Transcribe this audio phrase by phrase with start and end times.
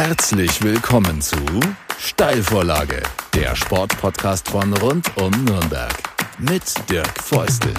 [0.00, 1.34] Herzlich willkommen zu
[1.98, 3.02] Steilvorlage,
[3.34, 5.92] der Sportpodcast von rund um Nürnberg
[6.38, 7.72] mit Dirk Feustel.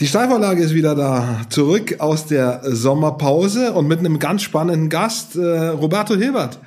[0.00, 5.36] Die Steilvorlage ist wieder da, zurück aus der Sommerpause und mit einem ganz spannenden Gast,
[5.36, 6.60] äh, Roberto Hilbert.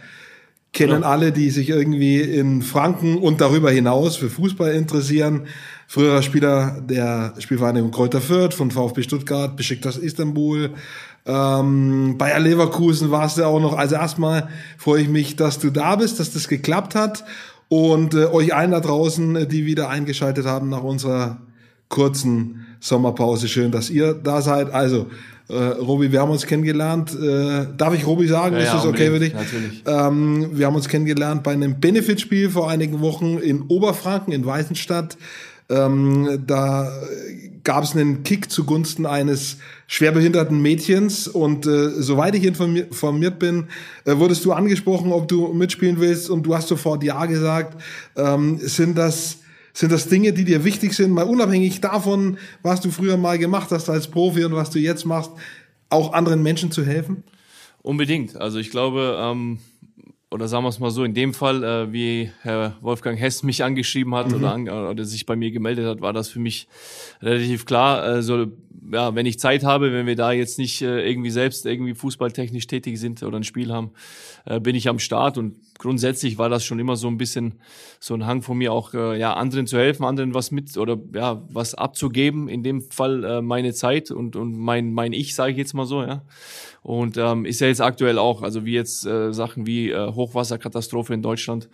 [0.78, 1.10] Kennen ja.
[1.10, 5.48] alle, die sich irgendwie in Franken und darüber hinaus für Fußball interessieren.
[5.88, 10.70] Früherer Spieler der Spielvereinigung Kräuter Fürth, von VfB Stuttgart, Besiktas Istanbul,
[11.26, 13.76] ähm, Bayer Leverkusen warst du auch noch.
[13.76, 17.24] Also erstmal freue ich mich, dass du da bist, dass das geklappt hat
[17.70, 21.42] und äh, euch allen da draußen, die wieder eingeschaltet haben nach unserer
[21.90, 23.48] kurzen Sommerpause.
[23.48, 24.70] Schön, dass ihr da seid.
[24.70, 25.08] Also,
[25.50, 27.16] äh, Robi, wir haben uns kennengelernt.
[27.16, 28.56] Äh, darf ich Robi sagen?
[28.56, 29.34] Ja, ist das okay für dich?
[29.34, 29.84] Natürlich.
[29.86, 35.18] Ähm, wir haben uns kennengelernt bei einem Benefitspiel vor einigen Wochen in Oberfranken, in Weißenstadt.
[35.70, 36.90] Ähm, da
[37.64, 43.68] gab es einen Kick zugunsten eines schwerbehinderten Mädchens und äh, soweit ich informiert bin,
[44.06, 47.82] äh, wurdest du angesprochen, ob du mitspielen willst und du hast sofort ja gesagt.
[48.16, 49.40] Ähm, sind das
[49.78, 53.70] sind das Dinge, die dir wichtig sind, mal unabhängig davon, was du früher mal gemacht
[53.70, 55.30] hast als Profi und was du jetzt machst,
[55.90, 57.24] auch anderen Menschen zu helfen?
[57.84, 58.36] Unbedingt.
[58.38, 59.60] Also ich glaube, ähm,
[60.32, 63.64] oder sagen wir es mal so, in dem Fall, äh, wie Herr Wolfgang Hess mich
[63.64, 64.36] angeschrieben hat mhm.
[64.38, 66.68] oder, an, oder sich bei mir gemeldet hat, war das für mich
[67.22, 68.02] relativ klar.
[68.02, 68.48] Also
[68.92, 72.66] ja, wenn ich Zeit habe, wenn wir da jetzt nicht äh, irgendwie selbst irgendwie fußballtechnisch
[72.66, 73.92] tätig sind oder ein Spiel haben,
[74.46, 77.60] äh, bin ich am Start und grundsätzlich war das schon immer so ein bisschen
[78.00, 80.98] so ein Hang von mir auch äh, ja anderen zu helfen, anderen was mit oder
[81.14, 82.48] ja was abzugeben.
[82.48, 85.86] In dem Fall äh, meine Zeit und und mein mein Ich sage ich jetzt mal
[85.86, 86.24] so ja
[86.84, 91.14] und ähm, ist ja jetzt aktuell auch also wie jetzt äh, Sachen wie äh, Hochwasserkatastrophe
[91.14, 91.70] in Deutschland.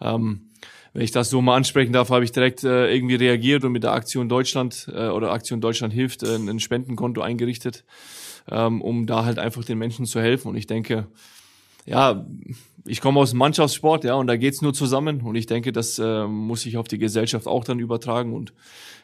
[0.00, 0.48] Ähm,
[0.92, 3.84] wenn ich das so mal ansprechen darf, habe ich direkt äh, irgendwie reagiert und mit
[3.84, 7.84] der Aktion Deutschland äh, oder Aktion Deutschland hilft äh, ein Spendenkonto eingerichtet,
[8.50, 10.48] ähm, um da halt einfach den Menschen zu helfen.
[10.48, 11.06] Und ich denke,
[11.84, 12.26] ja,
[12.88, 15.20] ich komme aus Mannschaftssport, ja, und da geht's nur zusammen.
[15.20, 18.32] Und ich denke, das äh, muss ich auf die Gesellschaft auch dann übertragen.
[18.32, 18.52] Und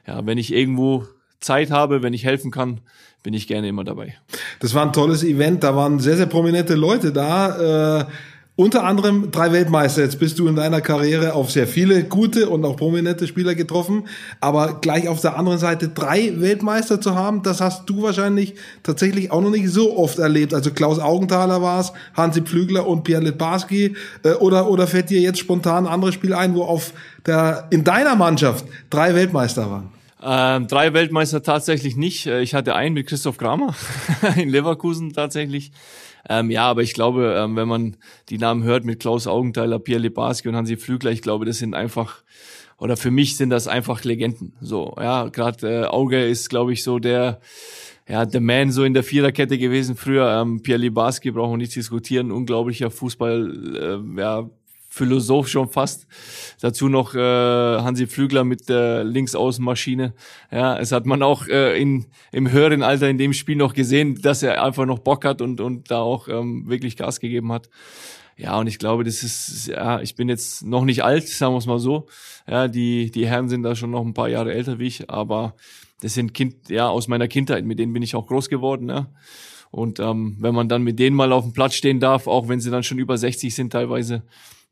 [0.06, 1.06] ja, wenn ich irgendwo
[1.40, 2.80] Zeit habe, wenn ich helfen kann,
[3.22, 4.14] bin ich gerne immer dabei.
[4.60, 8.00] Das war ein tolles Event, da waren sehr, sehr prominente Leute da.
[8.00, 8.06] Äh
[8.56, 10.02] unter anderem drei Weltmeister.
[10.02, 14.06] Jetzt bist du in deiner Karriere auf sehr viele gute und auch prominente Spieler getroffen.
[14.40, 18.54] Aber gleich auf der anderen Seite drei Weltmeister zu haben, das hast du wahrscheinlich
[18.84, 20.54] tatsächlich auch noch nicht so oft erlebt.
[20.54, 23.96] Also Klaus Augenthaler war es, Hansi Pflügler und Pierre Litbarski.
[24.22, 26.92] Äh, oder, oder fällt dir jetzt spontan ein anderes Spiel ein, wo auf
[27.26, 29.90] der, in deiner Mannschaft drei Weltmeister waren?
[30.26, 32.26] Ähm, drei Weltmeister tatsächlich nicht.
[32.26, 33.74] Äh, ich hatte einen mit Christoph Kramer
[34.36, 35.72] in Leverkusen tatsächlich.
[36.28, 37.96] Ähm, ja, aber ich glaube, ähm, wenn man
[38.30, 41.74] die Namen hört mit Klaus Augenthaler, Pierre Lebarski und Hansi Flügler, ich glaube, das sind
[41.74, 42.22] einfach
[42.78, 44.54] oder für mich sind das einfach Legenden.
[44.60, 47.40] So, ja, gerade äh, Auge ist, glaube ich, so der
[48.08, 50.40] ja, der Man so in der Viererkette gewesen früher.
[50.40, 52.32] Ähm, Pierre Libarski brauchen wir nicht diskutieren.
[52.32, 54.50] Unglaublicher Fußball, äh, ja,
[54.94, 56.06] Philosoph schon fast.
[56.60, 60.14] Dazu noch äh, Hansi Flügler mit der Linksaußenmaschine.
[60.52, 64.22] Ja, es hat man auch äh, in, im höheren Alter in dem Spiel noch gesehen,
[64.22, 67.68] dass er einfach noch Bock hat und, und da auch ähm, wirklich Gas gegeben hat.
[68.36, 71.58] Ja, und ich glaube, das ist, ja, ich bin jetzt noch nicht alt, sagen wir
[71.58, 72.06] es mal so.
[72.46, 75.56] Ja, die, die Herren sind da schon noch ein paar Jahre älter wie ich, aber
[76.02, 79.08] das sind Kind, ja, aus meiner Kindheit, mit denen bin ich auch groß geworden, ja.
[79.72, 82.60] Und ähm, wenn man dann mit denen mal auf dem Platz stehen darf, auch wenn
[82.60, 84.22] sie dann schon über 60 sind teilweise,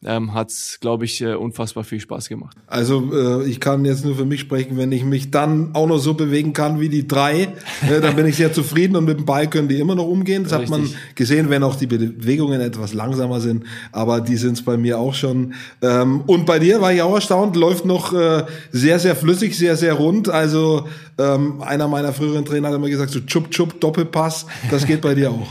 [0.04, 2.56] ähm, hat es, glaube ich, äh, unfassbar viel Spaß gemacht.
[2.66, 5.98] Also äh, ich kann jetzt nur für mich sprechen, wenn ich mich dann auch noch
[5.98, 7.42] so bewegen kann wie die drei,
[7.88, 10.42] äh, dann bin ich sehr zufrieden und mit dem Ball können die immer noch umgehen.
[10.42, 10.70] Das Richtig.
[10.70, 14.76] hat man gesehen, wenn auch die Bewegungen etwas langsamer sind, aber die sind es bei
[14.76, 15.54] mir auch schon.
[15.80, 19.76] Ähm, und bei dir war ich auch erstaunt, läuft noch äh, sehr, sehr flüssig, sehr,
[19.76, 20.28] sehr rund.
[20.28, 25.00] Also ähm, einer meiner früheren Trainer hat immer gesagt, so Chup Chup Doppelpass, das geht
[25.00, 25.48] bei dir auch.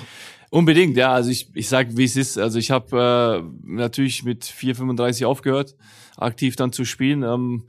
[0.52, 1.14] Unbedingt, ja.
[1.14, 2.38] Also ich, ich sag, wie es ist.
[2.38, 5.78] Also ich habe äh, natürlich mit 4,35 aufgehört,
[6.18, 7.64] aktiv dann zu spielen, ähm,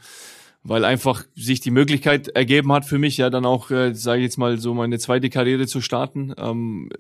[0.65, 4.25] weil einfach sich die Möglichkeit ergeben hat für mich, ja dann auch, äh, sage ich
[4.25, 6.35] jetzt mal, so meine zweite Karriere zu starten.
[6.37, 6.91] Ähm,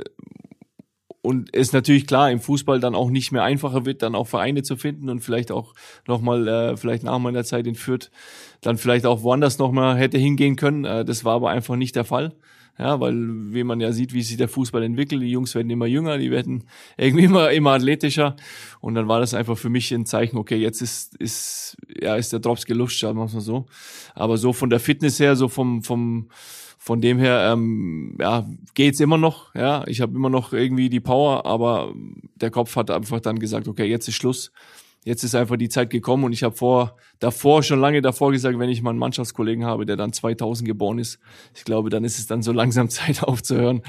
[1.20, 4.62] und es natürlich klar im Fußball dann auch nicht mehr einfacher wird, dann auch Vereine
[4.62, 5.74] zu finden und vielleicht auch
[6.06, 8.12] nochmal, äh, vielleicht nach meiner Zeit in Fürth,
[8.60, 10.84] dann vielleicht auch woanders nochmal hätte hingehen können.
[10.84, 12.36] Äh, das war aber einfach nicht der Fall.
[12.78, 13.14] Ja, weil
[13.52, 16.30] wie man ja sieht, wie sich der Fußball entwickelt, die Jungs werden immer jünger, die
[16.30, 16.64] werden
[16.96, 18.34] irgendwie immer, immer athletischer.
[18.80, 22.32] Und dann war das einfach für mich ein Zeichen, okay, jetzt ist, ist, ja, ist
[22.32, 23.66] der Drops gelutscht, sagen wir mal so.
[24.14, 26.28] Aber so von der Fitness her, so vom, vom,
[26.78, 29.54] von dem her, ähm, ja, geht's immer noch.
[29.54, 31.94] Ja, ich habe immer noch irgendwie die Power, aber
[32.36, 34.50] der Kopf hat einfach dann gesagt, okay, jetzt ist Schluss.
[35.04, 38.58] Jetzt ist einfach die Zeit gekommen und ich habe vor davor schon lange davor gesagt,
[38.58, 41.18] wenn ich mal einen Mannschaftskollegen habe, der dann 2000 geboren ist,
[41.54, 43.82] ich glaube, dann ist es dann so langsam Zeit aufzuhören.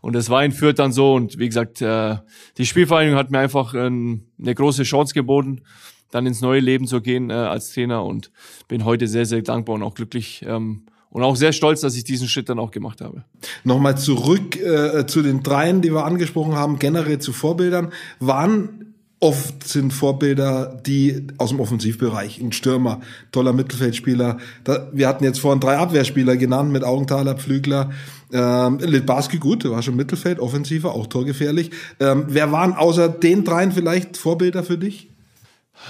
[0.00, 2.16] Und das war in Fürth dann so und wie gesagt, äh,
[2.58, 5.62] die Spielvereinigung hat mir einfach ähm, eine große Chance geboten,
[6.10, 8.30] dann ins neue Leben zu gehen äh, als Trainer und
[8.68, 10.44] bin heute sehr, sehr dankbar und auch glücklich.
[10.46, 13.24] Ähm, und auch sehr stolz, dass ich diesen Schritt dann auch gemacht habe.
[13.64, 17.92] Nochmal zurück äh, zu den dreien, die wir angesprochen haben, generell zu Vorbildern.
[18.20, 18.79] Waren
[19.22, 23.02] Oft sind Vorbilder die aus dem Offensivbereich, ein Stürmer,
[23.32, 24.38] toller Mittelfeldspieler.
[24.64, 27.90] Da, wir hatten jetzt vorhin drei Abwehrspieler genannt mit Augenthaler, Pflügler.
[28.32, 31.70] Ähm, Litbarski gut, war schon Mittelfeld, offensiver, auch torgefährlich.
[32.00, 35.10] Ähm, wer waren außer den dreien vielleicht Vorbilder für dich?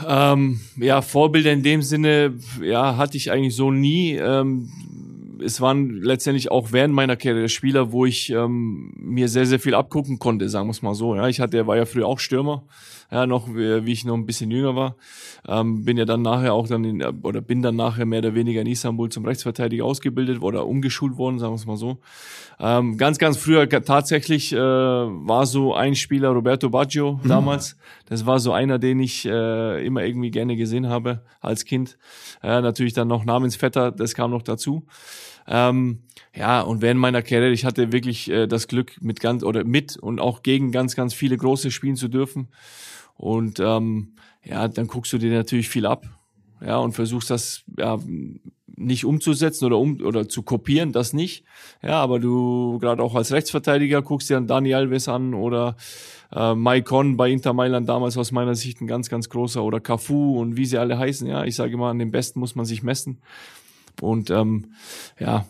[0.09, 4.17] Ähm, ja, Vorbilder in dem Sinne, ja, hatte ich eigentlich so nie.
[4.17, 4.71] Ähm,
[5.45, 9.75] es waren letztendlich auch während meiner Karriere Spieler, wo ich ähm, mir sehr, sehr viel
[9.75, 11.15] abgucken konnte, sagen wir es mal so.
[11.15, 12.65] Ja, ich hatte, war ja früher auch Stürmer
[13.11, 14.97] ja, noch, wie ich noch ein bisschen jünger war.
[15.49, 18.61] Ähm, bin ja dann nachher auch dann in, oder bin dann nachher mehr oder weniger
[18.61, 21.99] in Istanbul zum Rechtsverteidiger ausgebildet oder umgeschult worden, sagen wir es mal so.
[22.59, 27.29] Ähm, ganz, ganz früher tatsächlich äh, war so ein Spieler, Roberto Baggio mhm.
[27.29, 27.77] damals.
[28.07, 31.99] Das war so einer, den ich äh, immer irgendwie gerne gesehen habe als Kind.
[32.43, 34.87] Äh, natürlich dann noch Namensvetter, das kam noch dazu.
[35.49, 36.01] Ähm,
[36.35, 39.97] ja, und während meiner Karriere, ich hatte wirklich äh, das Glück, mit ganz oder mit
[39.97, 42.49] und auch gegen ganz, ganz viele große spielen zu dürfen.
[43.21, 46.07] Und ähm, ja, dann guckst du dir natürlich viel ab.
[46.65, 47.99] Ja, und versuchst das ja,
[48.67, 51.45] nicht umzusetzen oder um oder zu kopieren, das nicht.
[51.83, 55.77] Ja, aber du gerade auch als Rechtsverteidiger guckst dir dann Dani Alves an oder
[56.33, 60.39] äh, Maicon bei Inter Mailand damals aus meiner Sicht ein ganz, ganz großer oder Cafu
[60.39, 61.27] und wie sie alle heißen.
[61.27, 63.21] Ja, ich sage immer, an dem Besten muss man sich messen.
[64.01, 64.73] Und ähm,
[65.19, 65.45] ja,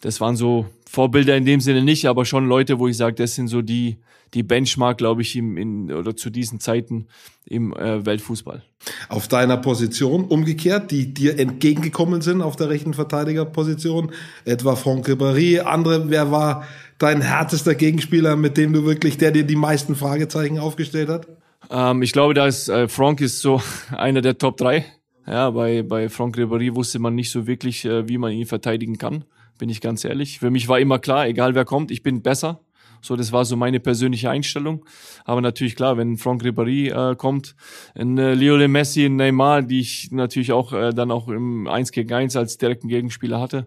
[0.00, 3.34] das waren so Vorbilder in dem Sinne nicht, aber schon Leute, wo ich sage, das
[3.34, 3.98] sind so die,
[4.34, 7.06] die Benchmark, glaube ich, im, in, oder zu diesen Zeiten
[7.46, 8.62] im äh, Weltfußball.
[9.08, 14.12] Auf deiner Position umgekehrt, die dir entgegengekommen sind auf der rechten Verteidigerposition,
[14.44, 16.66] etwa Franck Ribéry, andere, wer war
[16.98, 21.26] dein härtester Gegenspieler, mit dem du wirklich, der dir die meisten Fragezeichen aufgestellt hat?
[21.70, 23.62] Ähm, ich glaube, da ist äh, Franck ist so
[23.96, 24.84] einer der Top 3.
[25.26, 28.98] Ja, bei, bei Franck Ribéry wusste man nicht so wirklich, äh, wie man ihn verteidigen
[28.98, 29.24] kann
[29.58, 30.38] bin ich ganz ehrlich.
[30.38, 32.60] Für mich war immer klar, egal wer kommt, ich bin besser.
[33.02, 34.84] So, das war so meine persönliche Einstellung.
[35.24, 37.54] Aber natürlich klar, wenn Franck Ribéry äh, kommt,
[37.94, 41.92] ein äh, Lionel Messi, ein Neymar, die ich natürlich auch äh, dann auch im 1
[41.92, 43.66] gegen 1 als direkten Gegenspieler hatte,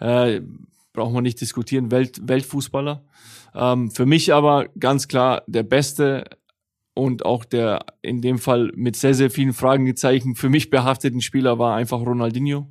[0.00, 0.40] äh,
[0.92, 3.04] braucht man nicht diskutieren, Welt, Weltfußballer.
[3.54, 6.24] Ähm, für mich aber ganz klar der beste
[6.94, 11.58] und auch der in dem Fall mit sehr, sehr vielen Fragezeichen für mich behafteten Spieler
[11.58, 12.68] war einfach Ronaldinho.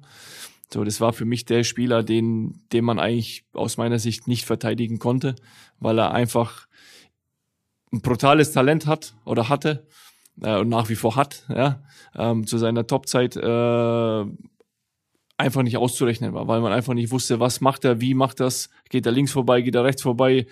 [0.74, 4.46] So, das war für mich der Spieler, den, den man eigentlich aus meiner Sicht nicht
[4.46, 5.36] verteidigen konnte,
[5.80, 6.68] weil er einfach
[7.92, 9.86] ein brutales Talent hat oder hatte
[10.42, 11.84] äh, und nach wie vor hat, ja,
[12.16, 14.26] ähm, zu seiner Topzeit äh,
[15.38, 18.70] einfach nicht auszurechnen war, weil man einfach nicht wusste, was macht er, wie macht das,
[18.90, 20.46] geht er links vorbei, geht er rechts vorbei,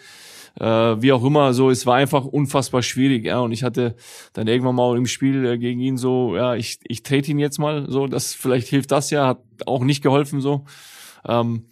[0.60, 3.96] äh, wie auch immer, so, es war einfach unfassbar schwierig, ja, und ich hatte
[4.34, 7.60] dann irgendwann mal im Spiel äh, gegen ihn so, ja, ich, ich trete ihn jetzt
[7.60, 10.66] mal, so, das, vielleicht hilft das ja, hat auch nicht geholfen, so,
[11.28, 11.66] ähm,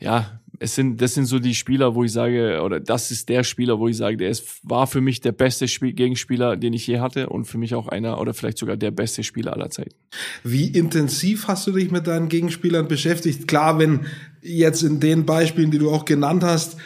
[0.00, 3.44] ja, es sind, das sind so die Spieler, wo ich sage, oder das ist der
[3.44, 6.86] Spieler, wo ich sage, der ist, war für mich der beste Spiel, Gegenspieler, den ich
[6.86, 9.94] je hatte und für mich auch einer oder vielleicht sogar der beste Spieler aller Zeiten.
[10.42, 13.46] Wie intensiv hast du dich mit deinen Gegenspielern beschäftigt?
[13.46, 14.06] Klar, wenn
[14.42, 16.76] jetzt in den Beispielen, die du auch genannt hast,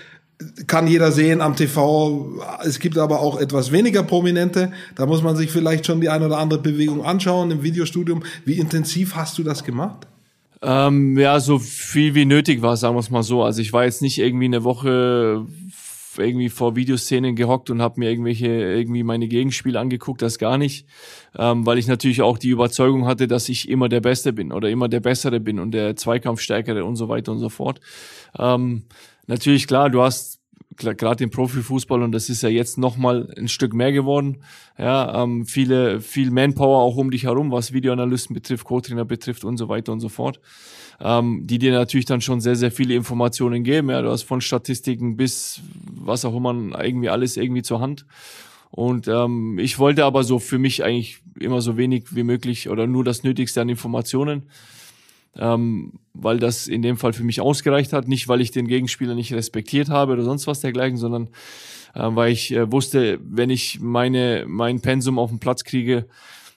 [0.66, 2.40] kann jeder sehen am TV.
[2.64, 4.72] Es gibt aber auch etwas weniger prominente.
[4.94, 8.22] Da muss man sich vielleicht schon die eine oder andere Bewegung anschauen im Videostudium.
[8.44, 10.06] Wie intensiv hast du das gemacht?
[10.62, 13.42] Ähm, ja, so viel wie nötig war, sagen wir es mal so.
[13.42, 15.44] Also ich war jetzt nicht irgendwie eine Woche
[16.18, 20.86] irgendwie vor Videoszenen gehockt und habe mir irgendwelche irgendwie meine Gegenspiele angeguckt, das gar nicht,
[21.38, 24.68] ähm, weil ich natürlich auch die Überzeugung hatte, dass ich immer der Beste bin oder
[24.68, 27.80] immer der Bessere bin und der Zweikampfstärkere und so weiter und so fort.
[28.38, 28.82] Ähm,
[29.26, 30.42] natürlich klar, du hast
[30.76, 34.38] gerade im Profifußball und das ist ja jetzt noch mal ein Stück mehr geworden.
[34.78, 39.56] Ja, ähm, viele, viel Manpower auch um dich herum, was Videoanalysten betrifft, Co-Trainer betrifft und
[39.56, 40.40] so weiter und so fort,
[41.00, 43.90] ähm, die dir natürlich dann schon sehr, sehr viele Informationen geben.
[43.90, 48.06] Ja, du hast von Statistiken bis was auch immer irgendwie alles irgendwie zur Hand.
[48.70, 52.86] Und ähm, ich wollte aber so für mich eigentlich immer so wenig wie möglich oder
[52.86, 54.44] nur das Nötigste an Informationen
[55.36, 58.08] ähm, weil das in dem Fall für mich ausgereicht hat.
[58.08, 61.28] Nicht, weil ich den Gegenspieler nicht respektiert habe oder sonst was dergleichen, sondern
[61.94, 66.06] äh, weil ich äh, wusste, wenn ich meine, mein Pensum auf den Platz kriege,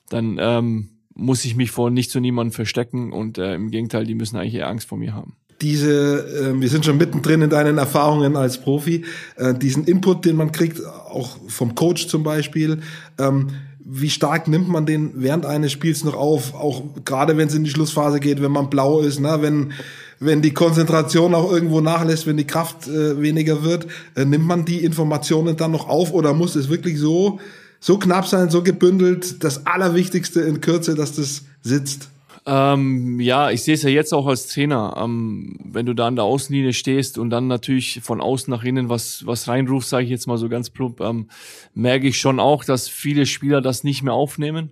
[0.10, 4.16] dann ähm, muss ich mich vor nicht zu niemandem verstecken und äh, im Gegenteil, die
[4.16, 7.78] müssen eigentlich eher Angst vor mir haben diese, äh, wir sind schon mittendrin in deinen
[7.78, 9.06] Erfahrungen als Profi,
[9.38, 12.80] äh, diesen Input, den man kriegt, auch vom Coach zum Beispiel.
[13.18, 13.48] Ähm,
[13.88, 17.64] wie stark nimmt man den während eines Spiels noch auf, auch gerade wenn es in
[17.64, 19.38] die Schlussphase geht, wenn man blau ist, ne?
[19.42, 19.74] wenn,
[20.20, 24.66] wenn die Konzentration auch irgendwo nachlässt, wenn die Kraft äh, weniger wird, äh, nimmt man
[24.66, 27.40] die Informationen dann noch auf oder muss es wirklich so,
[27.80, 32.10] so knapp sein, so gebündelt, das Allerwichtigste in Kürze, dass das sitzt?
[32.48, 34.96] Ähm, ja, ich sehe es ja jetzt auch als Trainer.
[34.98, 38.88] Ähm, wenn du da an der Außenlinie stehst und dann natürlich von außen nach innen
[38.88, 41.28] was, was reinrufst, sage ich jetzt mal so ganz plump, ähm,
[41.74, 44.72] merke ich schon auch, dass viele Spieler das nicht mehr aufnehmen.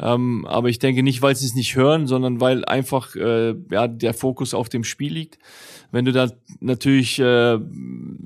[0.00, 3.88] Ähm, aber ich denke nicht, weil sie es nicht hören, sondern weil einfach äh, ja,
[3.88, 5.38] der Fokus auf dem Spiel liegt.
[5.90, 6.30] Wenn du da
[6.60, 7.58] natürlich äh,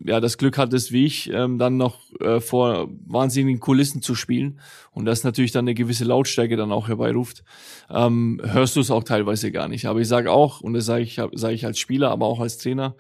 [0.05, 4.59] ja das Glück hattest, wie ich, ähm, dann noch äh, vor wahnsinnigen Kulissen zu spielen
[4.91, 7.45] und das natürlich dann eine gewisse Lautstärke dann auch herbeiruft,
[7.89, 9.87] ähm, hörst du es auch teilweise gar nicht.
[9.87, 12.59] Aber ich sage auch, und das sage ich, sage ich als Spieler, aber auch als
[12.59, 12.97] Trainer,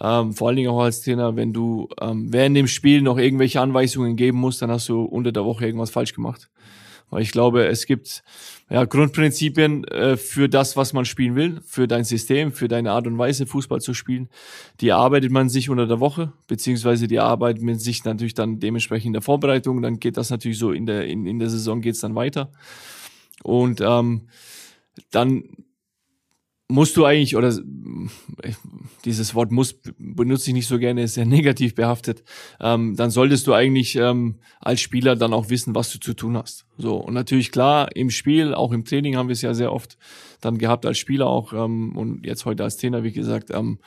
[0.00, 3.60] ähm, vor allen Dingen auch als Trainer, wenn du ähm, während dem Spiel noch irgendwelche
[3.60, 6.48] Anweisungen geben musst, dann hast du unter der Woche irgendwas falsch gemacht.
[7.10, 8.22] Weil ich glaube, es gibt
[8.70, 13.06] ja, Grundprinzipien äh, für das, was man spielen will, für dein System, für deine Art
[13.06, 14.28] und Weise, Fußball zu spielen.
[14.80, 19.06] Die arbeitet man sich unter der Woche, beziehungsweise die arbeitet man sich natürlich dann dementsprechend
[19.06, 19.80] in der Vorbereitung.
[19.80, 22.52] Dann geht das natürlich so in der, in, in der Saison geht's dann weiter.
[23.42, 24.28] Und ähm,
[25.10, 25.44] dann
[26.68, 27.58] musst du eigentlich, oder
[29.04, 32.22] dieses Wort muss benutze ich nicht so gerne, ist sehr negativ behaftet,
[32.60, 36.36] ähm, dann solltest du eigentlich ähm, als Spieler dann auch wissen, was du zu tun
[36.36, 36.66] hast.
[36.76, 39.96] So, und natürlich klar, im Spiel, auch im Training haben wir es ja sehr oft
[40.40, 43.78] dann gehabt als Spieler auch ähm, und jetzt heute als Trainer, wie gesagt, ähm,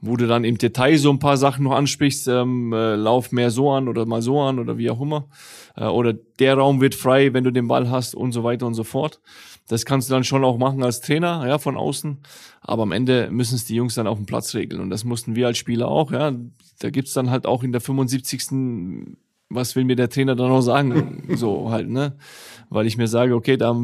[0.00, 3.50] wo du dann im Detail so ein paar Sachen noch ansprichst, ähm, äh, lauf mehr
[3.50, 5.28] so an oder mal so an oder wie auch immer.
[5.76, 8.74] Äh, oder der Raum wird frei, wenn du den Ball hast und so weiter und
[8.74, 9.20] so fort.
[9.68, 12.18] Das kannst du dann schon auch machen als Trainer, ja, von außen.
[12.60, 14.80] Aber am Ende müssen es die Jungs dann auf dem Platz regeln.
[14.80, 16.32] Und das mussten wir als Spieler auch, ja.
[16.78, 19.16] Da gibt's dann halt auch in der 75.
[19.48, 21.24] Was will mir der Trainer dann noch sagen?
[21.36, 22.16] so halt, ne?
[22.68, 23.76] Weil ich mir sage, okay, da,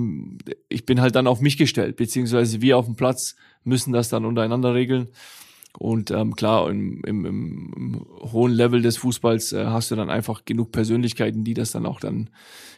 [0.68, 4.24] ich bin halt dann auf mich gestellt, beziehungsweise wir auf dem Platz müssen das dann
[4.24, 5.08] untereinander regeln.
[5.78, 10.44] Und ähm, klar, im, im, im hohen Level des Fußballs äh, hast du dann einfach
[10.44, 12.28] genug Persönlichkeiten, die das dann auch dann,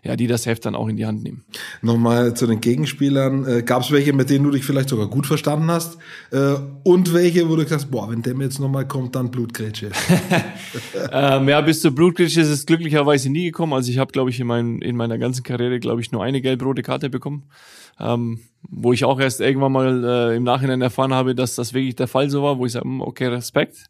[0.04, 1.44] ja, die das Heft dann auch in die Hand nehmen.
[1.82, 3.46] Nochmal zu den Gegenspielern.
[3.46, 5.98] Äh, Gab es welche, mit denen du dich vielleicht sogar gut verstanden hast?
[6.30, 9.30] Äh, und welche, wo du gesagt hast, boah, wenn der mir jetzt nochmal kommt, dann
[9.30, 9.90] Blutgrätsche.
[11.12, 13.72] ähm, ja, bis zur Blutgrätsche ist es glücklicherweise nie gekommen.
[13.72, 16.40] Also ich habe, glaube ich, in, mein, in meiner ganzen Karriere, glaube ich, nur eine
[16.40, 17.42] gelb-rote Karte bekommen
[18.00, 21.96] ähm, wo ich auch erst irgendwann mal äh, im Nachhinein erfahren habe, dass das wirklich
[21.96, 23.86] der Fall so war, wo ich sage, hm, okay, Respekt.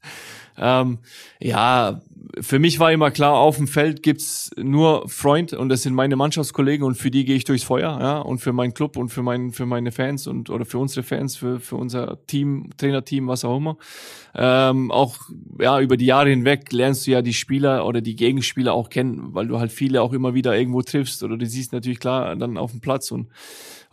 [0.57, 0.99] Ähm,
[1.41, 2.01] ja,
[2.41, 6.17] für mich war immer klar, auf dem Feld gibt's nur Freund und das sind meine
[6.17, 9.23] Mannschaftskollegen und für die gehe ich durchs Feuer, ja, und für meinen Club und für
[9.23, 13.45] mein, für meine Fans und oder für unsere Fans, für, für unser Team, Trainerteam, was
[13.45, 13.77] auch immer.
[14.35, 15.17] Ähm, auch
[15.61, 19.35] ja über die Jahre hinweg lernst du ja die Spieler oder die Gegenspieler auch kennen,
[19.35, 22.59] weil du halt viele auch immer wieder irgendwo triffst oder du siehst natürlich klar dann
[22.59, 23.29] auf dem Platz und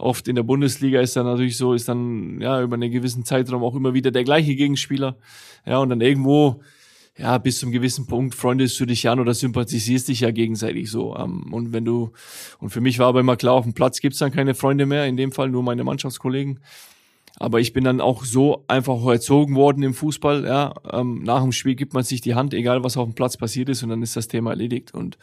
[0.02, 3.64] oft in der Bundesliga ist dann natürlich so, ist dann ja über einen gewissen Zeitraum
[3.64, 5.16] auch immer wieder der gleiche Gegenspieler.
[5.66, 6.62] Ja, und dann irgendwo,
[7.22, 11.16] ja, bis zum gewissen Punkt freundest du dich an oder sympathisierst dich ja gegenseitig so.
[11.16, 12.12] Ähm, und wenn du,
[12.60, 15.06] und für mich war aber immer klar, auf dem Platz gibt's dann keine Freunde mehr,
[15.06, 16.60] in dem Fall nur meine Mannschaftskollegen.
[17.38, 20.46] Aber ich bin dann auch so einfach erzogen worden im Fußball.
[20.46, 23.38] Ja, ähm, nach dem Spiel gibt man sich die Hand, egal was auf dem Platz
[23.38, 24.94] passiert ist, und dann ist das Thema erledigt.
[24.94, 25.18] Und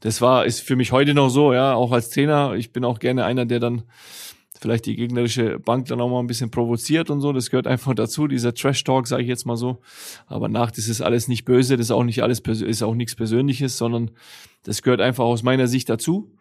[0.00, 1.54] das war ist für mich heute noch so.
[1.54, 2.54] Ja, auch als Trainer.
[2.54, 3.82] Ich bin auch gerne einer, der dann
[4.60, 7.32] vielleicht die gegnerische Bank dann auch mal ein bisschen provoziert und so.
[7.32, 9.78] Das gehört einfach dazu, dieser Trash-Talk, sage ich jetzt mal so.
[10.26, 13.14] Aber nach, das ist alles nicht böse, das ist auch nicht alles, ist auch nichts
[13.14, 14.10] Persönliches, sondern
[14.62, 16.32] das gehört einfach aus meiner Sicht dazu.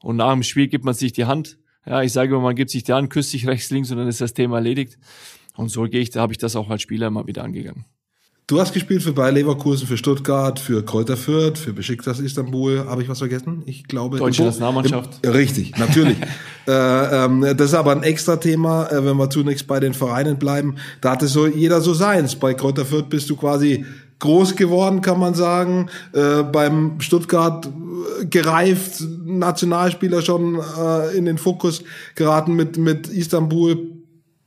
[0.00, 2.70] Und nach dem Spiel gibt man sich die Hand, ja, ich sage immer, man gibt
[2.70, 4.98] sich die Hand, küsst sich rechts, links und dann ist das Thema erledigt.
[5.56, 7.84] Und so gehe ich, da habe ich das auch als Spieler immer wieder angegangen.
[8.46, 12.84] Du hast gespielt für Bayer Leverkusen, für Stuttgart, für Kräuter Fürth, für Besiktas Istanbul.
[12.86, 13.62] Habe ich was vergessen?
[13.64, 14.18] Ich glaube.
[14.18, 15.26] Deutsche Nationalmannschaft.
[15.26, 16.18] Richtig, natürlich.
[16.68, 20.36] äh, ähm, das ist aber ein extra Thema, äh, wenn wir zunächst bei den Vereinen
[20.36, 20.74] bleiben.
[21.00, 22.36] Da hatte so jeder so seins.
[22.36, 23.86] Bei Kräuter Fürth bist du quasi
[24.18, 25.88] groß geworden, kann man sagen.
[26.12, 31.82] Äh, beim Stuttgart äh, gereift, Nationalspieler schon äh, in den Fokus
[32.14, 33.93] geraten mit, mit Istanbul.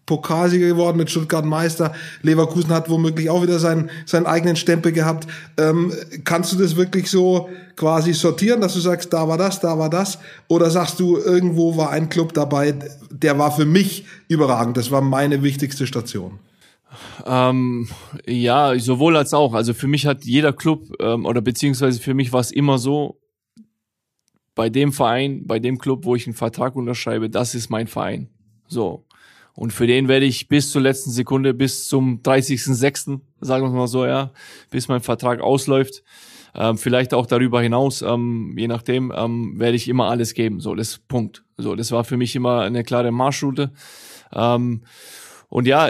[0.07, 1.93] Pokalsieger geworden mit Stuttgart Meister.
[2.23, 5.27] Leverkusen hat womöglich auch wieder seinen, seinen eigenen Stempel gehabt.
[5.57, 9.77] Ähm, kannst du das wirklich so quasi sortieren, dass du sagst, da war das, da
[9.77, 10.17] war das?
[10.47, 12.73] Oder sagst du, irgendwo war ein Club dabei,
[13.11, 14.77] der war für mich überragend.
[14.77, 16.39] Das war meine wichtigste Station.
[17.27, 17.89] Ähm,
[18.25, 19.53] ja, sowohl als auch.
[19.53, 23.19] Also für mich hat jeder Club ähm, oder beziehungsweise für mich war es immer so,
[24.55, 28.29] bei dem Verein, bei dem Club, wo ich einen Vertrag unterschreibe, das ist mein Verein.
[28.67, 29.05] So.
[29.57, 33.87] Und für den werde ich bis zur letzten Sekunde, bis zum 30.06., sagen wir mal
[33.87, 34.31] so, ja,
[34.69, 36.03] bis mein Vertrag ausläuft,
[36.53, 40.59] ähm, vielleicht auch darüber hinaus, ähm, je nachdem, ähm, werde ich immer alles geben.
[40.59, 41.43] So, das Punkt.
[41.57, 43.71] So, das war für mich immer eine klare Marschroute.
[44.31, 44.83] Ähm,
[45.49, 45.89] und ja,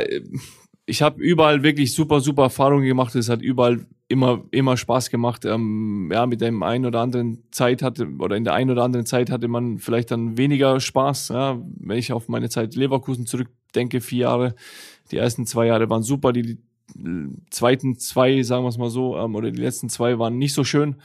[0.85, 3.15] ich habe überall wirklich super, super Erfahrungen gemacht.
[3.15, 5.45] Es hat überall immer, immer Spaß gemacht.
[5.45, 9.05] Ähm, ja, mit dem einen oder anderen Zeit hatte, oder in der einen oder anderen
[9.05, 11.29] Zeit hatte man vielleicht dann weniger Spaß.
[11.29, 14.55] Ja, wenn ich auf meine Zeit Leverkusen zurückdenke, vier Jahre.
[15.11, 16.57] Die ersten zwei Jahre waren super, die
[17.49, 20.63] zweiten zwei, sagen wir es mal so, ähm, oder die letzten zwei waren nicht so
[20.63, 20.95] schön.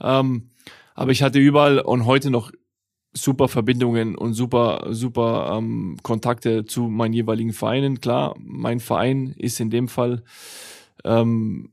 [0.00, 0.50] Ähm,
[0.94, 2.52] aber ich hatte überall und heute noch
[3.12, 8.00] super Verbindungen und super, super ähm, Kontakte zu meinen jeweiligen Vereinen.
[8.00, 10.22] Klar, mein Verein ist in dem Fall,
[11.04, 11.70] ähm,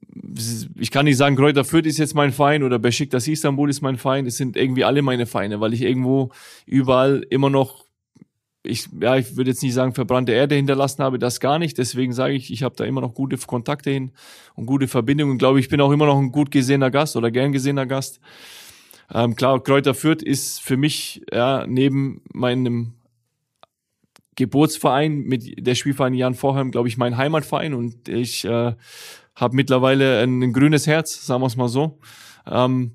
[0.78, 3.98] ich kann nicht sagen, Kräuter Fürth ist jetzt mein Verein oder Besiktas Istanbul ist mein
[3.98, 4.26] Verein.
[4.26, 6.32] Es sind irgendwie alle meine Vereine, weil ich irgendwo
[6.66, 7.86] überall immer noch
[8.64, 11.78] ich, ja, ich würde jetzt nicht sagen, verbrannte Erde hinterlassen habe, das gar nicht.
[11.78, 14.12] Deswegen sage ich, ich habe da immer noch gute Kontakte hin
[14.56, 15.34] und gute Verbindungen.
[15.34, 18.20] Ich glaube, ich bin auch immer noch ein gut gesehener Gast oder gern gesehener Gast.
[19.14, 22.94] Ähm, klar, Kräuter Fürth ist für mich ja, neben meinem
[24.36, 28.74] Geburtsverein mit der Spielverein Jan Vorheim, glaube ich, mein Heimatverein und ich äh,
[29.42, 32.00] habe mittlerweile ein, ein, grünes Herz, sagen wir es mal so,
[32.50, 32.92] ähm,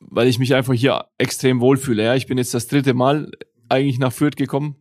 [0.00, 2.04] weil ich mich einfach hier extrem wohlfühle.
[2.04, 3.30] Ja, ich bin jetzt das dritte Mal
[3.68, 4.76] eigentlich nach Fürth gekommen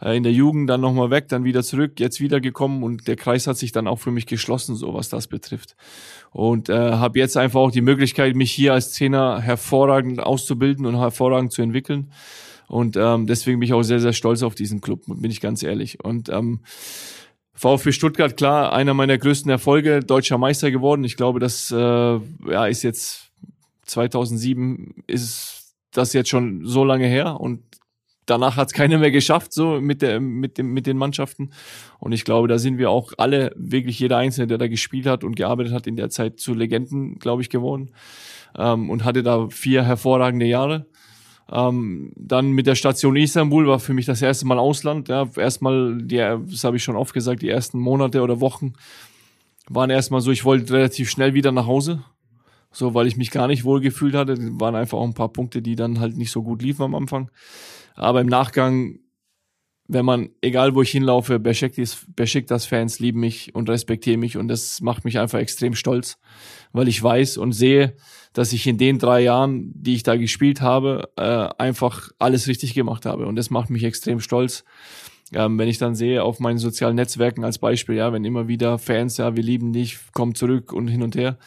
[0.00, 3.16] äh, in der Jugend dann nochmal weg, dann wieder zurück, jetzt wieder gekommen und der
[3.16, 5.76] Kreis hat sich dann auch für mich geschlossen, so was das betrifft.
[6.32, 10.98] Und äh, habe jetzt einfach auch die Möglichkeit, mich hier als Trainer hervorragend auszubilden und
[10.98, 12.12] hervorragend zu entwickeln.
[12.68, 15.62] Und ähm, deswegen bin ich auch sehr, sehr stolz auf diesen Club, bin ich ganz
[15.62, 16.02] ehrlich.
[16.04, 16.60] Und ähm,
[17.56, 21.04] VfB Stuttgart, klar, einer meiner größten Erfolge, deutscher Meister geworden.
[21.04, 23.30] Ich glaube, das äh, ja, ist jetzt
[23.86, 27.62] 2007 ist das jetzt schon so lange her und
[28.26, 31.50] danach hat es keiner mehr geschafft, so mit, der, mit, dem, mit den Mannschaften.
[31.98, 35.24] Und ich glaube, da sind wir auch alle, wirklich jeder Einzelne, der da gespielt hat
[35.24, 37.92] und gearbeitet hat, in der Zeit zu Legenden, glaube ich, geworden.
[38.58, 40.86] Ähm, und hatte da vier hervorragende Jahre.
[41.50, 45.08] Ähm, dann mit der Station Istanbul war für mich das erste Mal Ausland.
[45.08, 48.74] Ja, erstmal, die, das habe ich schon oft gesagt, die ersten Monate oder Wochen
[49.68, 52.02] waren erstmal so, ich wollte relativ schnell wieder nach Hause.
[52.72, 54.34] So, weil ich mich gar nicht wohl gefühlt hatte.
[54.34, 56.94] Das waren einfach auch ein paar Punkte, die dann halt nicht so gut liefen am
[56.94, 57.30] Anfang.
[57.94, 58.98] Aber im Nachgang,
[59.88, 65.04] wenn man, egal wo ich hinlaufe, Besiktas-Fans lieben mich und respektieren mich und das macht
[65.04, 66.18] mich einfach extrem stolz,
[66.72, 67.94] weil ich weiß und sehe,
[68.32, 72.74] dass ich in den drei Jahren, die ich da gespielt habe, äh, einfach alles richtig
[72.74, 74.64] gemacht habe und das macht mich extrem stolz.
[75.32, 78.78] Ähm, wenn ich dann sehe auf meinen sozialen Netzwerken als Beispiel, ja, wenn immer wieder
[78.78, 81.38] Fans, ja, wir lieben dich, komm zurück und hin und her,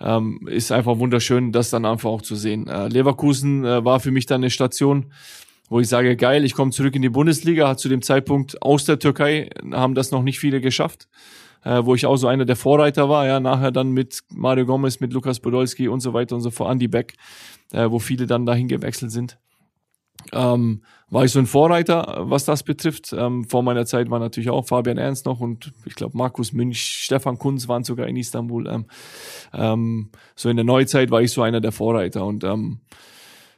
[0.00, 2.66] ähm, ist einfach wunderschön, das dann einfach auch zu sehen.
[2.66, 5.06] Äh, Leverkusen äh, war für mich dann eine Station,
[5.68, 8.84] wo ich sage, geil, ich komme zurück in die Bundesliga, hat zu dem Zeitpunkt aus
[8.84, 11.08] der Türkei, haben das noch nicht viele geschafft,
[11.64, 15.00] äh, wo ich auch so einer der Vorreiter war, ja, nachher dann mit Mario Gomez,
[15.00, 17.14] mit Lukas Podolski und so weiter und so fort, Andy Beck,
[17.72, 19.38] äh, wo viele dann dahin gewechselt sind.
[20.32, 23.12] Ähm, war ich so ein Vorreiter, was das betrifft.
[23.16, 26.80] Ähm, vor meiner Zeit war natürlich auch Fabian Ernst noch und ich glaube Markus Münch,
[26.80, 28.66] Stefan Kunz waren sogar in Istanbul.
[28.66, 28.86] Ähm,
[29.52, 32.80] ähm, so in der Neuzeit war ich so einer der Vorreiter und ähm,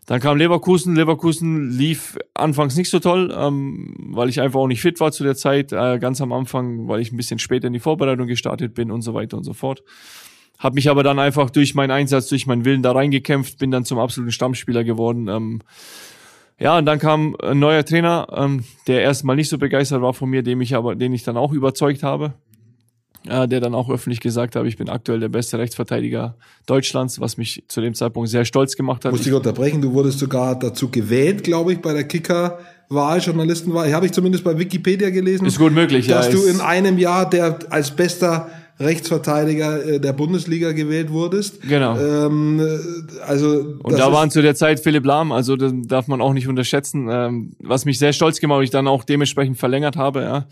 [0.07, 0.95] dann kam Leverkusen.
[0.95, 5.25] Leverkusen lief anfangs nicht so toll, ähm, weil ich einfach auch nicht fit war zu
[5.25, 5.73] der Zeit.
[5.73, 9.03] Äh, ganz am Anfang, weil ich ein bisschen später in die Vorbereitung gestartet bin und
[9.03, 9.83] so weiter und so fort.
[10.59, 13.85] Hab mich aber dann einfach durch meinen Einsatz, durch meinen Willen da reingekämpft, bin dann
[13.85, 15.29] zum absoluten Stammspieler geworden.
[15.29, 15.61] Ähm,
[16.59, 20.31] ja, und dann kam ein neuer Trainer, ähm, der erstmal nicht so begeistert war von
[20.31, 22.35] mir, dem ich aber, den ich dann auch überzeugt habe
[23.29, 26.37] äh, der dann auch öffentlich gesagt hat, ich bin aktuell der beste Rechtsverteidiger
[26.67, 29.13] Deutschlands, was mich zu dem Zeitpunkt sehr stolz gemacht hat.
[29.13, 32.59] Muss ich unterbrechen, du wurdest sogar dazu gewählt, glaube ich, bei der Kicker.
[32.89, 35.45] Wahl, Journalistenwahl, habe ich zumindest bei Wikipedia gelesen.
[35.45, 36.33] Ist gut möglich, dass ja.
[36.33, 41.63] Dass du in einem Jahr der als bester Rechtsverteidiger äh, der Bundesliga gewählt wurdest.
[41.63, 41.99] Genau.
[41.99, 42.61] Ähm,
[43.27, 46.47] also und da waren zu der Zeit Philipp Lahm, also das darf man auch nicht
[46.47, 50.23] unterschätzen, ähm, was mich sehr stolz gemacht, und ich dann auch dementsprechend verlängert habe.
[50.23, 50.47] Ja.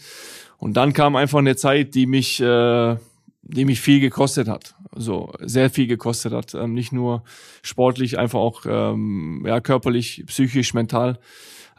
[0.59, 2.97] Und dann kam einfach eine Zeit, die mich, äh,
[3.43, 4.75] die mich viel gekostet hat.
[4.97, 6.55] So sehr viel gekostet hat.
[6.55, 7.25] Ähm, nicht nur
[7.63, 11.19] sportlich, einfach auch ähm, ja, körperlich, psychisch, mental.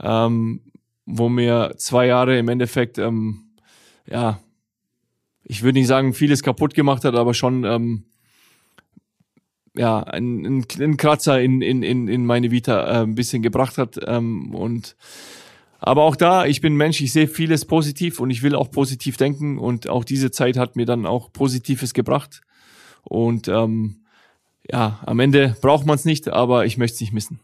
[0.01, 0.61] Ähm,
[1.05, 3.43] wo mir zwei Jahre im Endeffekt, ähm,
[4.07, 4.39] ja,
[5.43, 8.05] ich würde nicht sagen, vieles kaputt gemacht hat, aber schon ähm,
[9.75, 13.77] ja, ein, ein, ein Kratzer in, in, in, in meine Vita äh, ein bisschen gebracht
[13.77, 13.99] hat.
[14.07, 14.95] Ähm, und
[15.85, 19.17] aber auch da, ich bin Mensch, ich sehe vieles positiv und ich will auch positiv
[19.17, 22.41] denken und auch diese Zeit hat mir dann auch Positives gebracht.
[23.03, 23.97] Und ähm,
[24.71, 27.39] ja, am Ende braucht man es nicht, aber ich möchte es nicht missen.